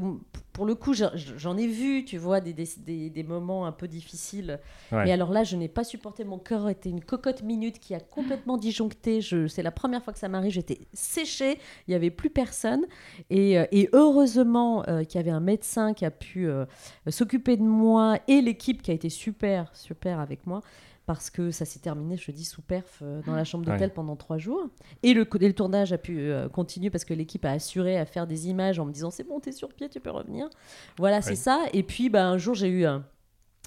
[0.55, 3.87] pour le coup, j'en- ai vu, tu vois, des, des, des- des moments un peu
[3.87, 4.59] difficiles.
[4.91, 5.03] Ouais.
[5.03, 6.23] Mais alors là, je n'ai pas supporté.
[6.23, 9.19] Mon cœur était une cocotte minute qui a complètement disjoncté.
[9.21, 10.51] C'est la première fois que ça m'arrive.
[10.51, 11.59] J'étais séchée.
[11.87, 12.85] Il n'y avait plus personne.
[13.29, 16.65] Et, euh, et heureusement euh, qu'il y avait un médecin qui a pu euh,
[17.09, 20.61] s'occuper de moi et l'équipe qui a été super, super avec moi.
[21.05, 23.89] Parce que ça s'est terminé, je te dis, sous perf euh, dans la chambre d'hôtel
[23.89, 23.93] Ouais.
[23.93, 24.67] pendant trois jours.
[25.03, 27.97] Et le, co- et le tournage a pu euh, continuer parce que l'équipe a assuré
[27.99, 30.49] à faire des images en me disant c'est bon, t'es sur pied, tu peux revenir.
[30.97, 31.65] Voilà, c'est ça.
[31.73, 33.05] Et puis bah, un jour, j'ai eu un,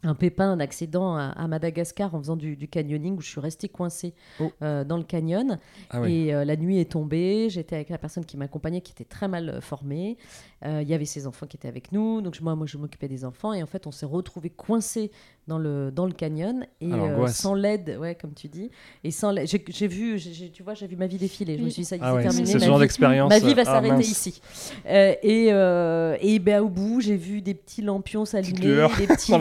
[0.05, 3.41] un pépin, un accident à, à Madagascar en faisant du, du canyoning où je suis
[3.41, 4.53] restée coincée Oh.
[4.63, 5.59] euh, dans le canyon.
[5.91, 6.09] Ah.
[6.09, 7.49] Et euh, la nuit est tombée.
[7.51, 10.17] J'étais avec la personne qui m'accompagnait qui était très mal euh, formée.
[10.65, 12.21] Euh, Il y avait ses enfants qui étaient avec nous.
[12.21, 13.53] Donc moi, moi je m'occupais des enfants.
[13.53, 15.11] Et en fait, on s'est retrouvés coincés
[15.49, 16.65] dans le, dans le canyon.
[16.81, 16.91] Et
[17.29, 18.71] sans l'aide, ouais, comme tu dis.
[19.03, 20.21] Et sans J'ai vu,
[20.53, 21.59] tu vois, j'ai vu ma vie défiler.
[21.59, 22.47] Je me suis dit, ça y est, Ah c'est ouais, terminé.
[22.47, 23.29] c'est ce ma genre vie- d'expérience.
[23.31, 24.41] Ma vie va ah, s'arrêter ici.
[24.87, 29.33] Euh, et euh, et ben, au bout, j'ai vu des petits lampions s'allumer, des petits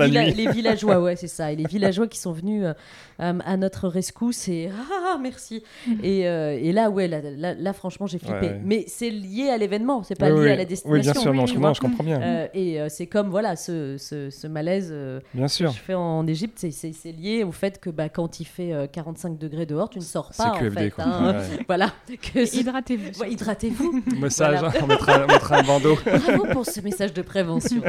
[0.47, 1.51] les villageois, ouais, c'est ça.
[1.51, 2.73] Et les villageois qui sont venus euh,
[3.21, 5.63] euh, à notre rescousse et ah, ah, merci.
[6.03, 8.33] Et, euh, et là, ouais, là, là, là, franchement, j'ai flippé.
[8.33, 8.61] Ouais, ouais.
[8.63, 10.51] Mais c'est lié à l'événement, c'est pas Oui, lié oui.
[10.51, 10.91] à la destination.
[10.93, 11.67] Oui, bien sûr, non, je, vois.
[11.69, 12.21] non, je comprends bien.
[12.21, 15.71] Euh, et euh, c'est comme voilà ce, ce, ce malaise euh, bien que sûr.
[15.71, 18.73] je fais en Égypte, c'est- c'est c'est lié au fait que bah, quand il fait
[18.73, 20.89] euh, 45 degrés dehors, tu ne sors C'est pas en QFD, fait.
[20.91, 21.03] quoi.
[21.05, 21.35] hein.
[21.67, 21.91] Voilà.
[22.33, 23.19] Que c'est- Hydratez-vous.
[23.21, 24.03] Ouais, hydratez-vous.
[24.19, 24.73] Message, Voilà.
[24.83, 25.97] on, mettra, on mettra un bandeau.
[26.05, 27.81] Bravo pour ce message de prévention.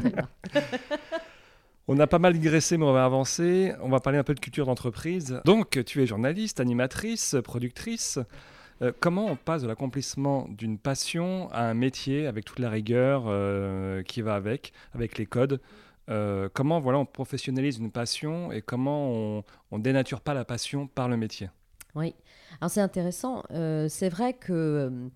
[1.91, 3.73] On a pas mal digressé, mais on va avancer.
[3.81, 5.41] On va parler un peu de culture d'entreprise.
[5.47, 8.19] Donc, tu es journaliste, animatrice, productrice.
[8.83, 13.25] Euh, comment on passe de l'accomplissement d'une passion à un métier avec toute la rigueur
[13.27, 15.63] euh, qui va avec, avec les codes?
[16.11, 20.89] Euh, Comment voilà, on professionnalise une passion et comment on, on dénature pas la passion
[20.89, 21.49] par le métier?
[21.95, 22.15] Oui,
[22.61, 23.45] alors c'est intéressant.
[23.89, 25.09] c'est vrai que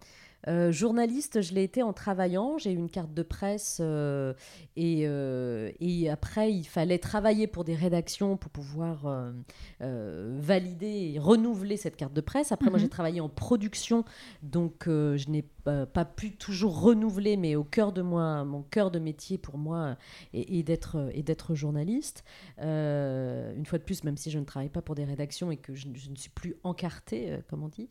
[0.49, 2.59] euh, journaliste, je l'ai été en travaillant.
[2.59, 4.35] J'ai eu une carte de presse euh,
[4.77, 9.33] et, euh, et, après, il fallait travailler pour des rédactions pour pouvoir
[9.81, 12.53] valider et renouveler cette carte de presse.
[12.53, 12.91] Après, moi, j'ai mhm.
[12.91, 14.05] travaillé en production,
[14.43, 18.99] donc je n'ai pas pu toujours renouveler, mais au cœur de moi, mon cœur de
[18.99, 19.97] métier pour moi
[20.33, 22.25] d'être et d'être journaliste.
[22.59, 25.75] une fois de plus, même si je ne travaille pas pour des rédactions et que
[25.75, 27.89] je, je ne suis plus encartée, comme on dit.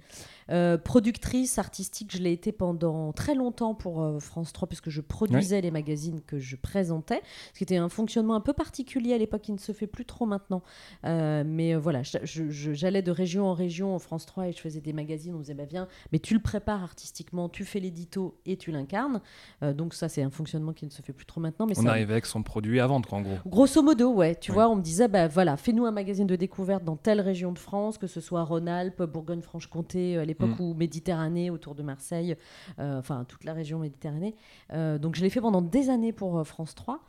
[0.84, 5.70] productrice artistique, je l'ai pendant très longtemps pour euh, France 3, puisque je produisais les
[5.70, 7.22] magazines que je présentais,
[7.54, 10.06] ce qui était un fonctionnement un peu particulier à l'époque, qui ne se fait plus
[10.06, 10.64] trop maintenant.
[11.06, 14.82] Euh, mais euh, voilà, j'allais de région en région en France 3 et je faisais
[14.82, 18.40] des magazines, on me disait, bah, viens, mais tu le prépares artistiquement, tu fais l'édito
[18.46, 19.22] et tu l'incarnes.
[19.62, 21.66] donc ça, c'est un fonctionnement qui ne se fait plus trop maintenant.
[21.66, 23.38] Mais on arrivait avec son produit à vendre, en gros.
[23.46, 24.36] Grosso modo, ouais.
[24.36, 27.52] Tu vois, on me disait, bah voilà, fais-nous un magazine de découverte dans telle région
[27.52, 30.64] de France, que ce soit Rhône-Alpes, Bourgogne-Franche-Comté, à l'époque mm.
[30.64, 32.36] ou Méditerranée, autour de Marseille,
[32.80, 34.36] euh, enfin toute la région Méditerranée.
[34.74, 37.00] Euh, donc je l'ai fait pendant des années pour euh, France 3.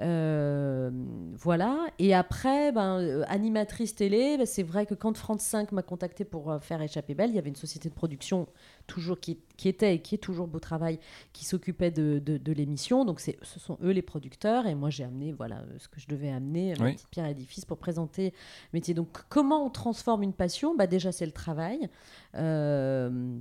[0.00, 1.86] Voilà.
[1.98, 6.58] Et après, ben, animatrice télé, ben, c'est vrai que quand France 5 m'a contacté pour
[6.62, 8.48] faire Échapper Belle, il y avait une société de production
[8.86, 10.98] toujours qui, qui, était et qui est toujours Beau Travail
[11.32, 13.04] qui s'occupait de, de, l'émission.
[13.04, 16.30] Donc ce sont eux les producteurs et moi j'ai amené voilà ce que je devais
[16.30, 18.30] amener, ma petite pierre à l'édifice pour présenter
[18.72, 18.94] le métier.
[18.94, 20.74] Donc comment on transforme une passion?
[20.74, 21.88] Bah, Déjà c'est le travail.
[22.34, 23.38] Euh,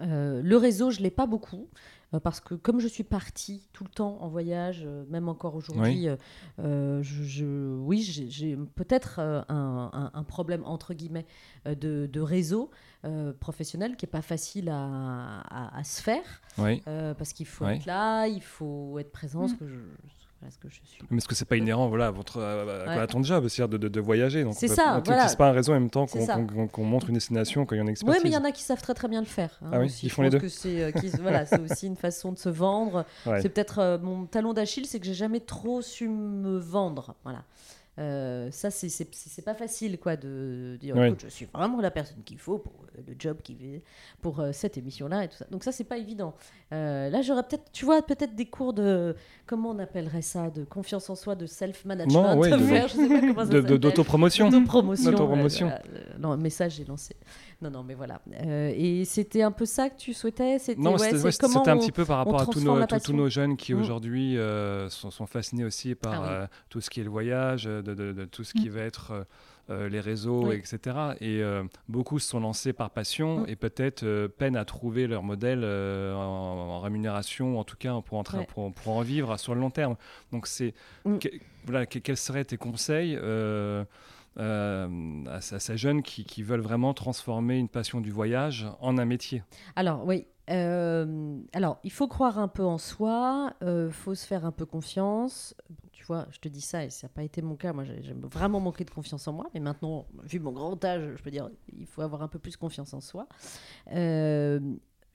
[0.00, 1.68] euh, le réseau, je ne l'ai pas beaucoup.
[2.16, 5.54] Euh, parce que comme je suis partie tout le temps en voyage, euh, même encore
[5.54, 6.08] aujourd'hui,
[6.58, 11.26] je, oui, j'ai peut-être un, problème entre guillemets
[11.66, 12.70] de, réseau
[13.40, 18.98] professionnel qui est pas facile à, se faire, parce qu'il faut être là, il faut
[18.98, 19.58] être présent, ce mm.
[19.58, 19.78] que je,
[20.58, 20.98] que je suis.
[21.10, 24.00] Mais est-ce que c'est pas inhérent voilà, à, votre, à, ton job, c'est-à-dire de, de,
[24.00, 25.02] voyager C'est ça.
[25.04, 25.28] Voilà.
[25.28, 27.82] C'est pas un réseau en même temps qu'on montre une destination quand il y a
[27.82, 28.16] une expertise.
[28.16, 29.58] Oui, mais il y en a qui savent très très bien le faire.
[29.62, 30.48] Hein, ah oui, ils font les deux.
[30.48, 33.04] c'est voilà, aussi une façon de se vendre.
[33.40, 37.14] C'est peut-être euh, mon talon d'Achille, c'est que j'ai jamais trop su me vendre.
[37.24, 37.42] Voilà.
[37.98, 42.38] Euh, ça, c'est pas facile quoi, de dire écoute, je suis vraiment la personne qu'il
[42.38, 43.56] faut pour euh, le job qui
[44.20, 45.46] pour euh, cette émission-là et tout ça.
[45.50, 46.34] Donc, ça, c'est pas évident.
[46.70, 51.08] là, j'aurais peut-être, tu vois, peut-être des cours de, comment on appellerait ça, de confiance
[51.08, 52.36] en soi, de self-management,
[54.50, 54.50] d'autopromotion.
[55.10, 55.70] D'autopromotion.
[56.18, 57.16] non, message, j'ai lancé.
[57.62, 58.20] Non, non, mais voilà.
[58.42, 60.58] et c'était un peu ça que tu souhaitais?
[60.58, 63.80] C'était un petit peu par rapport à tous nos, tous, nos jeunes qui mmh.
[63.80, 64.36] aujourd'hui
[64.88, 68.52] sont, sont, fascinés aussi par ah tout ce qui est le voyage de, tout ce
[68.52, 68.72] qui mm.
[68.72, 69.24] va être euh,
[69.68, 70.78] euh, les réseaux, etc.
[71.20, 73.48] Et euh, beaucoup se sont lancés par passion mm.
[73.48, 78.96] et peut-être peinent à trouver leur modèle en, rémunération, en tout cas pour, pour, pour,
[78.96, 79.96] en vivre sur le long terme.
[80.32, 80.74] Donc, c'est
[81.64, 83.18] voilà, quels seraient tes conseils
[84.38, 89.42] à, ces jeunes qui, veulent vraiment transformer une passion du voyage en un métier
[89.74, 90.26] Alors, oui.
[90.48, 95.54] alors, il faut croire un peu en soi, il faut se faire un peu confiance
[96.06, 97.72] vois, je te dis ça et ça n'a pas été mon cas.
[97.72, 99.46] Moi, j'ai vraiment manqué de confiance en moi.
[99.54, 102.56] Mais maintenant, vu mon grand âge, je peux dire, il faut avoir un peu plus
[102.56, 103.26] confiance en soi.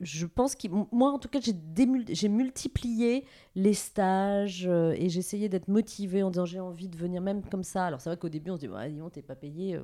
[0.01, 5.49] Euh, je pense que moi, en tout cas, j'ai multiplié les stages euh, et j'essayais
[5.49, 7.85] d'être motivée en disant j'ai envie de venir même comme ça.
[7.85, 9.79] Alors, c'est vrai qu'au début, on se dit, ouais, dis t'es pas payé.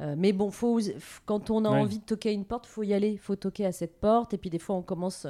[0.00, 0.78] Euh, mais bon, faut,
[1.24, 3.66] quand on a envie de toquer à une porte, faut y aller, il faut toquer
[3.66, 4.34] à cette porte.
[4.34, 5.26] Et puis des fois, on commence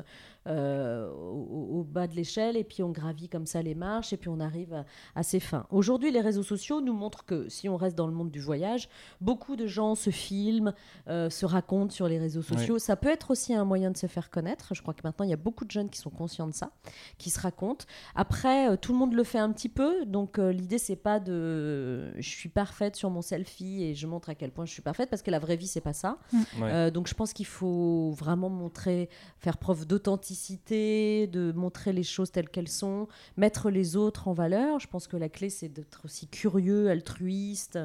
[0.46, 4.28] euh, au, bas de l'échelle et puis on gravit comme ça les marches et puis
[4.28, 5.66] on arrive à, ses fins.
[5.70, 8.88] Aujourd'hui, les réseaux sociaux nous montrent que si on reste dans le monde du voyage,
[9.20, 10.72] beaucoup de gens se filment,
[11.08, 12.78] euh, se racontent sur les réseaux sociaux.
[12.78, 14.74] Ça peut être aussi un moyen de se faire connaître.
[14.74, 16.70] Je crois que maintenant, il y a beaucoup de jeunes qui sont conscients de ça,
[17.18, 17.84] qui se racontent.
[18.14, 20.04] Après, tout le monde le fait un petit peu.
[20.06, 24.34] Donc l'idée, c'est pas de je suis parfaite sur mon selfie et je montre à
[24.34, 26.18] quel point je suis parfaite parce que la vraie vie, c'est pas ça.
[26.32, 26.90] Mm.
[26.90, 32.48] donc je pense qu'il faut vraiment montrer, faire preuve d'authenticité de montrer les choses telles
[32.48, 34.78] qu'elles sont, mettre les autres en valeur.
[34.80, 37.78] Je pense que la clé, c'est d'être aussi curieux, altruiste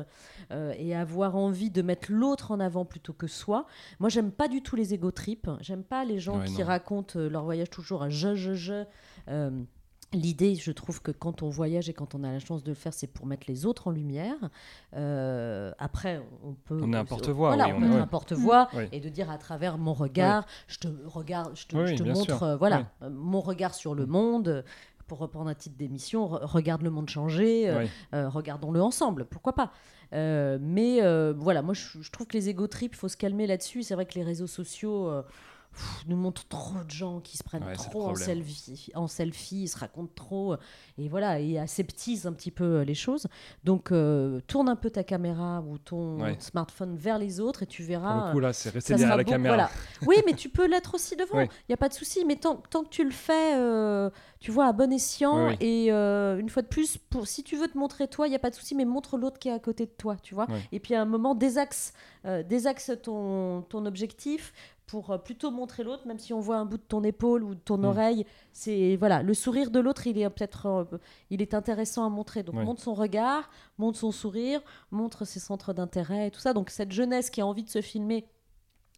[0.52, 3.66] euh, et avoir envie de mettre l'autre en avant plutôt que soi.
[4.00, 5.50] Moi, j'aime pas du tout les égo trips.
[5.60, 8.84] J'aime pas les gens qui racontent euh, leur voyage toujours à je, je, je.
[9.28, 9.52] Euh,
[10.14, 12.76] L'idée, je trouve que quand on voyage et quand on a la chance de le
[12.76, 14.36] faire, c'est pour mettre les autres en lumière.
[14.94, 16.82] Euh, après, on peut.
[16.84, 17.56] On est un porte-voix.
[17.56, 21.56] Voilà, on, est un porte-voix et de dire à travers mon regard, je te regarde,
[21.56, 24.66] je te, montre, euh, voilà, mon regard sur le monde
[25.08, 29.54] pour reprendre un titre d'émission, re- regarde le monde changer, euh, euh, regardons-le ensemble, pourquoi
[29.54, 29.72] pas.
[30.12, 31.00] Mais
[31.38, 33.84] voilà, moi je, je trouve que les ego trips, il faut se calmer là-dessus.
[33.84, 35.10] C'est vrai que les réseaux sociaux
[35.72, 39.64] pff, nous montrent trop de gens qui se prennent Ouais, trop en selfie, en selfie,
[39.64, 40.56] ils se racontent trop,
[40.98, 43.28] et voilà, et aseptisent un petit peu euh, les choses.
[43.64, 46.36] Donc euh, tourne un peu ta caméra ou ton Ouais.
[46.40, 48.28] smartphone vers les autres et tu Pour verras.
[48.28, 49.56] le coup, là, c'est rester derrière la beau- caméra.
[49.56, 49.70] voilà.
[50.08, 51.40] Oui, mais tu peux l'être aussi devant.
[51.40, 51.50] Il Oui.
[51.70, 52.26] n'y a pas de souci.
[52.26, 55.48] Mais tant, tant que tu le fais, euh, tu vois, à bon escient.
[55.48, 55.66] Oui, oui.
[55.68, 58.36] Et euh, une fois de plus, pour, si tu veux te montrer toi, il n'y
[58.36, 60.48] a pas de souci, mais montre l'autre qui est à côté de toi, tu vois.
[60.72, 61.94] Et puis à un moment, désaxe,
[62.48, 64.54] désaxe ton, ton objectif
[64.92, 67.56] pour euh, plutôt montrer l'autre, même si on voit un bout de ton épaule ou
[67.56, 67.86] de ton Mm.
[67.86, 68.26] oreille.
[68.52, 70.98] C'est voilà, le sourire de l'autre, il est peut-être, euh,
[71.30, 72.44] il est intéressant à montrer.
[72.44, 76.52] Donc montre son regard, montre son sourire, montre ses centres d'intérêt et tout ça.
[76.54, 78.26] Donc cette jeunesse qui a envie de se filmer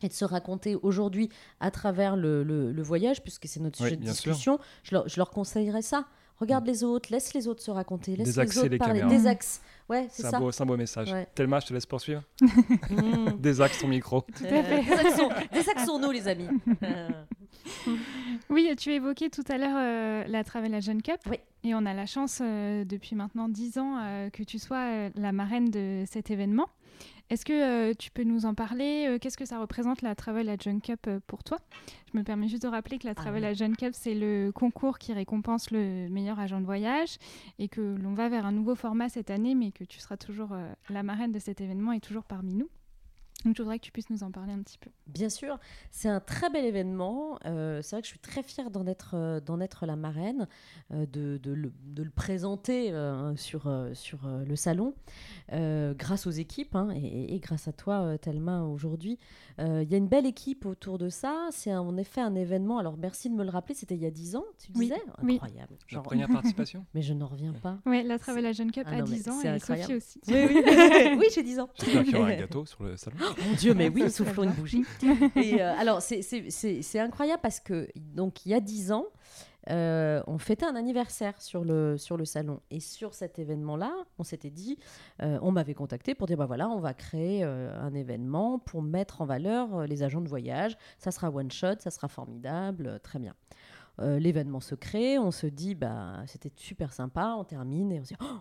[0.02, 1.30] et de se raconter aujourd'hui
[1.60, 5.08] à travers le, le- le voyage, puisque c'est notre Oui, sujet de discussion, je leur,
[5.08, 6.06] je leur conseillerais ça.
[6.40, 9.16] Regarde les autres, laisse les autres se raconter, laisse Désaxer les autres les parler, caméras.
[9.18, 9.62] désaxe.
[9.94, 10.40] Ouais, c'est un, ça.
[10.40, 11.12] beau- c'est un beau message.
[11.12, 11.28] Ouais.
[11.36, 12.24] Thelma, je te laisse poursuivre.
[12.42, 13.38] Mm.
[13.40, 14.22] Désaxe ton micro.
[14.22, 14.82] Tout à fait.
[14.82, 16.48] Désaxons- Désaxons-nous, les amis.
[16.84, 17.10] Euh,
[18.50, 21.18] Oui, tu évoquais tout à l'heure euh, la Travel Agent Cup.
[21.30, 21.38] Oui.
[21.64, 25.10] Et on a la chance euh, depuis maintenant 10 ans euh, que tu sois euh,
[25.16, 26.68] la marraine de cet événement.
[27.34, 27.54] Est-ce que
[27.90, 31.08] euh, tu peux nous en parler Euh, Qu'est-ce que ça représente la Travel Agent Cup
[31.08, 31.58] euh, pour toi?
[32.14, 33.50] Je me permets juste de rappeler que la Ah Travel oui.
[33.50, 37.18] Agent Cup, c'est le concours qui récompense le meilleur agent de voyage
[37.58, 40.56] et que l'on va vers un nouveau format cette année, mais que tu seras toujours
[40.92, 42.70] la marraine de cet événement et toujours parmi nous.
[43.46, 44.90] Donc je voudrais que tu puisses nous en parler un petit peu.
[45.08, 45.60] Bien sûr,
[45.92, 47.38] c'est un très bel événement.
[47.46, 50.48] Euh, c'est vrai que je suis très fière d'en être, euh, d'en être la marraine,
[50.94, 54.94] euh, de, de le, de le présenter euh, sur, sur le salon,
[55.52, 59.20] euh, grâce aux équipes hein, et, et grâce à toi, Thelma, aujourd'hui.
[59.60, 61.48] Euh, Il y a une belle équipe autour de ça.
[61.52, 62.78] C'est en effet un événement.
[62.80, 65.02] Alors merci de me le rappeler, c'était il y a 10 ans, tu Oui, disais?
[65.22, 65.34] Oui.
[65.36, 65.74] Incroyable.
[65.82, 66.86] La Genre- première participation?
[66.94, 67.78] Mais je n'en reviens pas.
[67.86, 70.02] Ouais, la Travel Agent Cup Ah mais 10 ans et incroyable.
[70.02, 70.22] Sophie aussi.
[70.28, 70.64] Oui, oui,
[71.20, 71.70] oui j'ai 10 ans.
[71.76, 73.18] J'espère qu'il y aura un gâteau sur le salon?
[73.48, 74.84] Mon Dieu, mais oui, soufflons une bougie.
[75.36, 79.06] Et euh, alors, c'est- incroyable parce que, donc, il y a 10 ans,
[79.70, 82.60] euh, on fêtait un anniversaire sur le, sur le salon.
[82.70, 84.78] Et sur cet événement-là, on s'était dit,
[85.22, 88.82] euh, on m'avait contacté pour dire, bah voilà, on va créer euh, un événement pour
[88.82, 90.78] mettre en valeur les agents de voyage.
[90.98, 93.34] Ça sera one shot, ça sera formidable, très bien.
[94.00, 98.10] L'événement se crée, on se dit, bah, c'était super sympa, on termine et on se
[98.10, 98.40] dit, oh,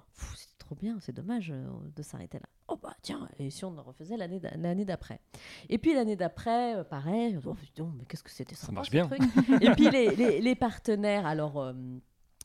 [0.73, 2.47] trop bien, c'est dommage euh, de s'arrêter là.
[2.69, 5.21] Oh bah tiens, et si on en refaisait l'année d'a- l'année d'après?
[5.69, 7.55] Et puis l'année d'après, euh, pareil, oh,
[7.99, 9.07] mais qu'est-ce que c'était Ça marche bien.
[9.07, 9.21] truc?
[9.61, 11.75] Et puis les, les- les partenaires, alors euh,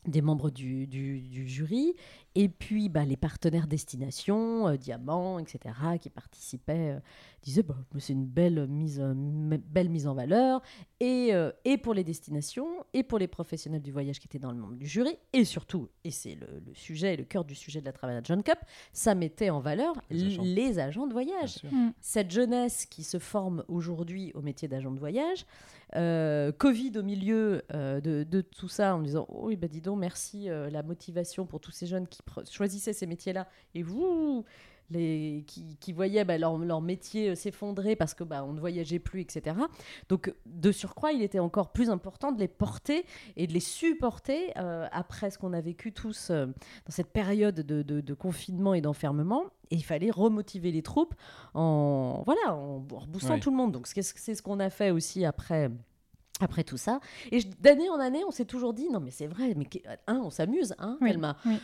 [0.06, 1.94] des membres du, du- du jury,
[2.36, 7.00] et puis bah, les partenaires destination, euh, Diamant, etc., qui participaient, euh,
[7.42, 10.62] disaient bah, c'est une belle mise, euh, belle mise en valeur,
[11.00, 14.52] et, euh, et pour les destinations, et pour les professionnels du voyage qui étaient dans
[14.52, 17.80] le membre du jury, et surtout, et c'est le, le sujet, le cœur du sujet
[17.82, 18.60] de la Travel John Cup,
[18.94, 20.44] ça mettait en valeur Les agents.
[20.44, 21.70] les agents de voyage sûr.
[22.02, 25.46] cette jeunesse qui se forme aujourd'hui au métier d'agent de voyage,
[25.96, 30.00] euh, Covid au milieu euh, de, tout ça, en disant oh, oui, bah dis donc,
[30.00, 32.22] merci euh, la motivation pour tous ces jeunes qui
[32.52, 33.48] choisissaient ces métiers-là.
[33.74, 34.44] Et vous
[34.90, 38.60] les, qui, qui voyaient bah, leur, leur métier euh, s'effondrer parce que bah, on ne
[38.60, 39.56] voyageait plus, etc.
[40.10, 44.54] Donc de surcroît, il était encore plus important de les porter et de les supporter
[44.58, 48.74] euh, après ce qu'on a vécu tous euh, dans cette période de, de- de confinement
[48.74, 49.44] et d'enfermement.
[49.70, 51.14] Et il fallait remotiver les troupes
[51.54, 53.40] en voilà en reboostant Ouais.
[53.42, 53.74] tout le monde.
[53.74, 55.70] Donc c'est ce c'est ce qu'on a fait aussi après.
[56.40, 57.00] Après tout ça,
[57.32, 59.66] et d'année en année, on s'est toujours dit non mais c'est vrai, mais
[60.06, 61.10] hein, on s'amuse, hein, Oui.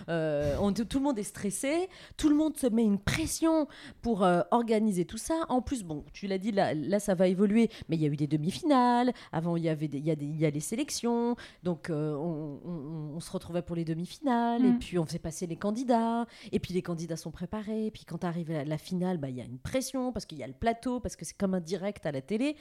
[0.10, 3.68] Euh, on- tout le monde est stressé, tout le monde se met une pression
[4.02, 5.42] pour euh, organiser tout ça.
[5.50, 8.10] En plus, bon, tu l'as dit, là, là ça va évoluer, mais il y a
[8.10, 9.14] eu des demi-finales.
[9.32, 11.92] Avant, il y avait des- il y a, des- il y a les sélections, donc
[11.92, 14.80] euh, on, on- on se retrouvait pour les demi-finales, et Mm.
[14.80, 18.24] puis on faisait passer les candidats, et puis les candidats sont préparés, et puis quand
[18.24, 20.54] arrive la, la finale, bah, il y a une pression parce qu'il y a le
[20.54, 22.56] plateau, parce que c'est comme un direct à la télé.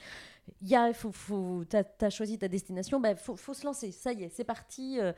[0.61, 3.91] Il y a, faut, faut, t'as, t'as choisi ta destination, bah, faut, faut se lancer.
[3.91, 4.99] Ça y est, c'est parti.
[4.99, 5.13] euh,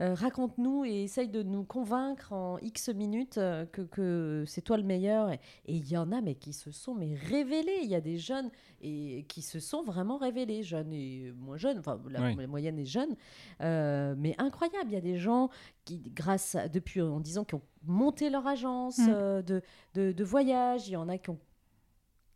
[0.00, 4.76] euh, raconte-nous et essaye de nous convaincre en X minutes euh, que, que c'est toi
[4.76, 5.32] le meilleur.
[5.32, 7.80] Et il y en a mais qui se sont mais révélés.
[7.82, 8.48] Il y a des jeunes
[8.80, 11.80] et qui se sont vraiment révélés, jeunes et moins jeunes.
[11.80, 12.36] Enfin, la, Oui.
[12.36, 13.16] la moyenne est jeune,
[13.60, 14.88] Euh, mais incroyable.
[14.90, 15.50] Il y a des gens
[15.84, 19.08] qui, grâce à, depuis en disant qui ont monté leur agence Mm.
[19.10, 19.62] euh, de,
[19.94, 20.86] de, de voyage.
[20.86, 21.40] Il y en a qui ont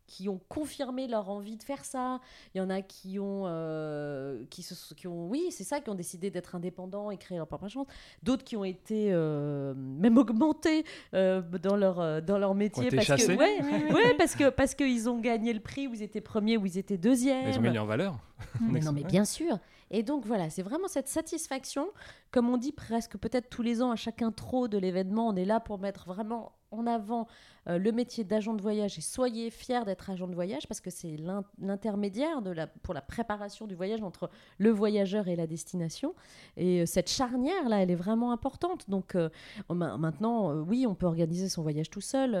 [0.07, 2.19] qui ont confirmé leur envie de faire ça.
[2.53, 5.89] Il y en a qui ont, euh, qui se, qui ont, oui, c'est ça, qui
[5.89, 7.87] ont décidé d'être indépendants et créer leur propre agence.
[8.21, 13.07] D'autres qui ont été euh, même augmentés euh, dans leur dans leur métier été parce
[13.07, 13.35] chassés.
[13.35, 16.57] que, ouais, Ouais, parce que parce qu'ils ont gagné le prix où ils étaient premiers,
[16.57, 17.49] où ils étaient deuxièmes.
[17.49, 18.17] Ils ont gagné en valeur.
[18.61, 19.57] Mais non, mais bien sûr.
[19.91, 21.87] Et donc voilà, c'est vraiment cette satisfaction,
[22.31, 25.45] comme on dit presque peut-être tous les ans à chaque intro de l'événement, on est
[25.45, 27.27] là pour mettre vraiment en avant
[27.69, 30.89] euh, le métier d'agent de voyage et soyez fiers d'être agent de voyage parce que
[30.89, 31.15] c'est
[31.59, 36.13] l'intermédiaire la, pour la préparation du voyage entre le voyageur et la destination.
[36.57, 38.89] Et euh, cette charnière-là, elle est vraiment importante.
[38.89, 39.29] Donc euh,
[39.69, 42.31] maintenant, oui, on peut organiser son voyage tout seul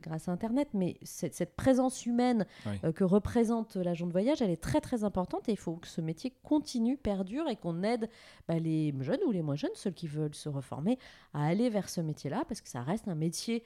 [0.00, 2.46] grâce à Internet, mais cette, cette présence humaine
[2.94, 6.00] que représente l'agent de voyage, elle est très très importante et il faut que ce
[6.00, 8.08] métier continue, perdure et qu'on aide
[8.48, 10.98] bah, les jeunes ou les moins jeunes, ceux qui veulent se reformer,
[11.32, 13.57] à aller vers ce métier-là parce que ça reste un métier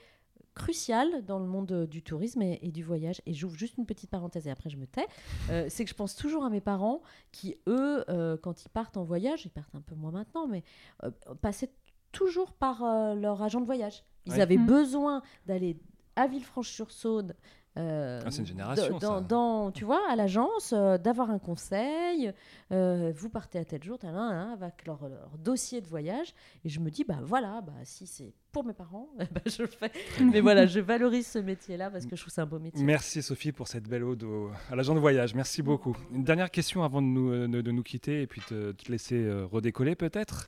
[0.53, 3.21] crucial dans le monde du tourisme et, du voyage.
[3.25, 5.07] Et j'ouvre juste une petite parenthèse et après je me tais.
[5.49, 7.01] Euh, c'est que je pense toujours à mes parents
[7.31, 10.63] qui, eux, euh, quand ils partent en voyage, ils partent un peu moins maintenant, mais
[11.03, 11.71] euh, passaient
[12.11, 12.83] toujours par
[13.15, 14.03] leur agent de voyage.
[14.25, 14.67] Ils avaient mmh.
[14.67, 15.79] besoin d'aller
[16.15, 17.33] à Villefranche-sur-Saône
[17.77, 22.31] euh, ah, c'est une génération, dans, dans, tu vois, à l'agence, euh, d'avoir un conseil.
[22.71, 25.09] Euh, vous partez à tel jour, tel, avec leur,
[25.39, 26.33] dossier de voyage.
[26.63, 29.67] Et je me dis, bah voilà, bah, si c'est pour mes parents, bah, je le
[29.67, 29.91] fais.
[30.21, 32.83] Mais voilà, je valorise ce métier-là parce que je trouve c'est un beau métier.
[32.83, 34.23] Merci Sophie pour cette belle ode
[34.69, 35.33] à l'agent de voyage.
[35.33, 35.97] Merci beaucoup.
[36.11, 39.95] Une dernière question avant de nous, de, nous quitter et puis de te laisser redécoller
[39.95, 40.47] peut-être.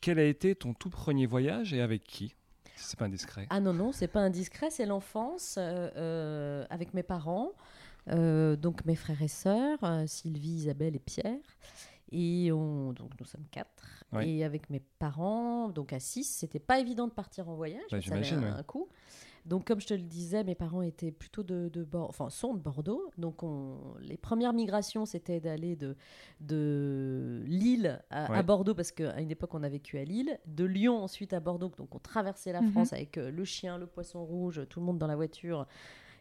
[0.00, 2.34] Quel a été ton tout premier voyage et avec qui?
[2.76, 3.46] C'est pas indiscret.
[3.50, 7.52] Ah non, non, c'est pas indiscret, c'est l'enfance euh, euh, avec mes parents,
[8.10, 11.40] euh, donc mes frères et sœurs, Sylvie, Isabelle et Pierre.
[12.18, 14.04] Et on, donc nous sommes quatre.
[14.22, 17.82] Et avec mes parents, donc à six, c'était pas évident de partir en voyage.
[17.90, 18.42] Bah, J'imagine.
[18.42, 18.88] Un, un coup.
[19.46, 22.58] Donc, comme je te le disais, mes parents étaient plutôt de, de enfin, sont de
[22.58, 23.12] Bordeaux.
[23.16, 25.96] Donc, on, les premières migrations, c'était d'aller de,
[26.40, 30.40] de Lille à, Bordeaux, parce qu'à une époque, on a vécu à Lille.
[30.46, 31.70] De Lyon, ensuite à Bordeaux.
[31.78, 32.72] Donc, on traversait la mhm.
[32.72, 35.66] France avec euh, le chien, le poisson rouge, tout le monde dans la voiture.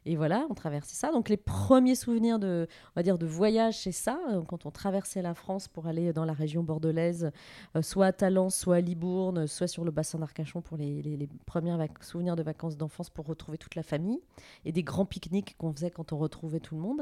[0.07, 1.11] Et voilà, on traversait ça.
[1.11, 4.19] Donc les premiers souvenirs de, on va dire, de voyage, c'est ça.
[4.31, 7.31] Euh, quand on traversait la France pour aller dans la région bordelaise,
[7.75, 11.27] euh, soit à Talence, soit à Libourne, soit sur le bassin d'Arcachon pour les, les,
[11.47, 14.19] premiers souvenirs de vacances d'enfance pour retrouver toute la famille
[14.63, 17.01] et des grands pique-niques qu'on faisait quand on retrouvait tout le monde.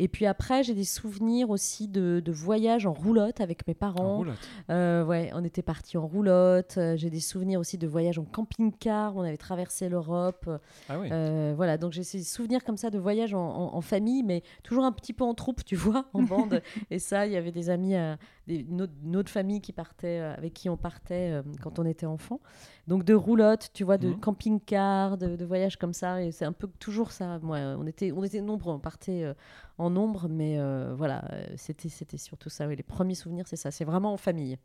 [0.00, 4.24] Et puis après, j'ai des souvenirs aussi de, de voyages en roulotte avec mes parents.
[4.24, 4.24] En.
[4.70, 6.78] Euh, ouais, on était partis en roulotte.
[6.96, 9.16] J'ai des souvenirs aussi de voyages en camping-car.
[9.16, 10.50] On avait traversé l'Europe.
[10.88, 11.08] Ah oui.
[11.54, 15.12] voilà, donc j'ai ces souvenirs comme ça de voyage en, famille, mais toujours un petit
[15.12, 16.62] peu en troupe, tu vois, en bande.
[16.90, 18.16] et ça, il y avait des amis, euh,
[18.46, 22.40] une, autre, famille qui partait, euh, avec qui on partait euh, quand on était enfant.
[22.88, 24.20] Donc de roulotte, tu vois, de mhm.
[24.20, 26.22] camping-car, de, de voyages comme ça.
[26.22, 27.38] Et c'est un peu toujours ça.
[27.40, 29.32] Moi, on était, on était nombreux, on partait
[29.78, 30.58] en nombre, mais
[30.94, 31.24] voilà,
[31.56, 32.66] c'était, c'était surtout ça.
[32.66, 33.70] les premiers souvenirs, c'est ça.
[33.70, 34.56] C'est vraiment en famille.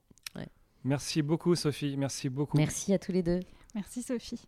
[0.86, 1.98] Merci beaucoup, Sophie.
[1.98, 2.58] Merci beaucoup.
[2.58, 3.40] Merci à tous les deux.
[3.74, 4.48] Merci, Sophie.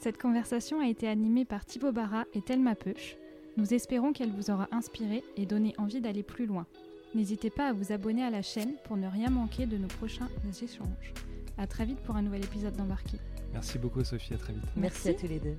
[0.00, 3.18] Cette conversation a été animée par Thibaut Barra et Thelma Peuch.
[3.58, 6.66] Nous espérons qu'elle vous aura inspiré et donné envie d'aller plus loin.
[7.14, 10.30] N'hésitez pas à vous abonner à la chaîne pour ne rien manquer de nos prochains
[10.48, 11.12] échanges.
[11.58, 13.18] A très vite pour un nouvel épisode d'Embarqué.
[13.52, 14.64] Merci beaucoup Sophie, à très vite.
[14.74, 15.56] Merci à tous les deux.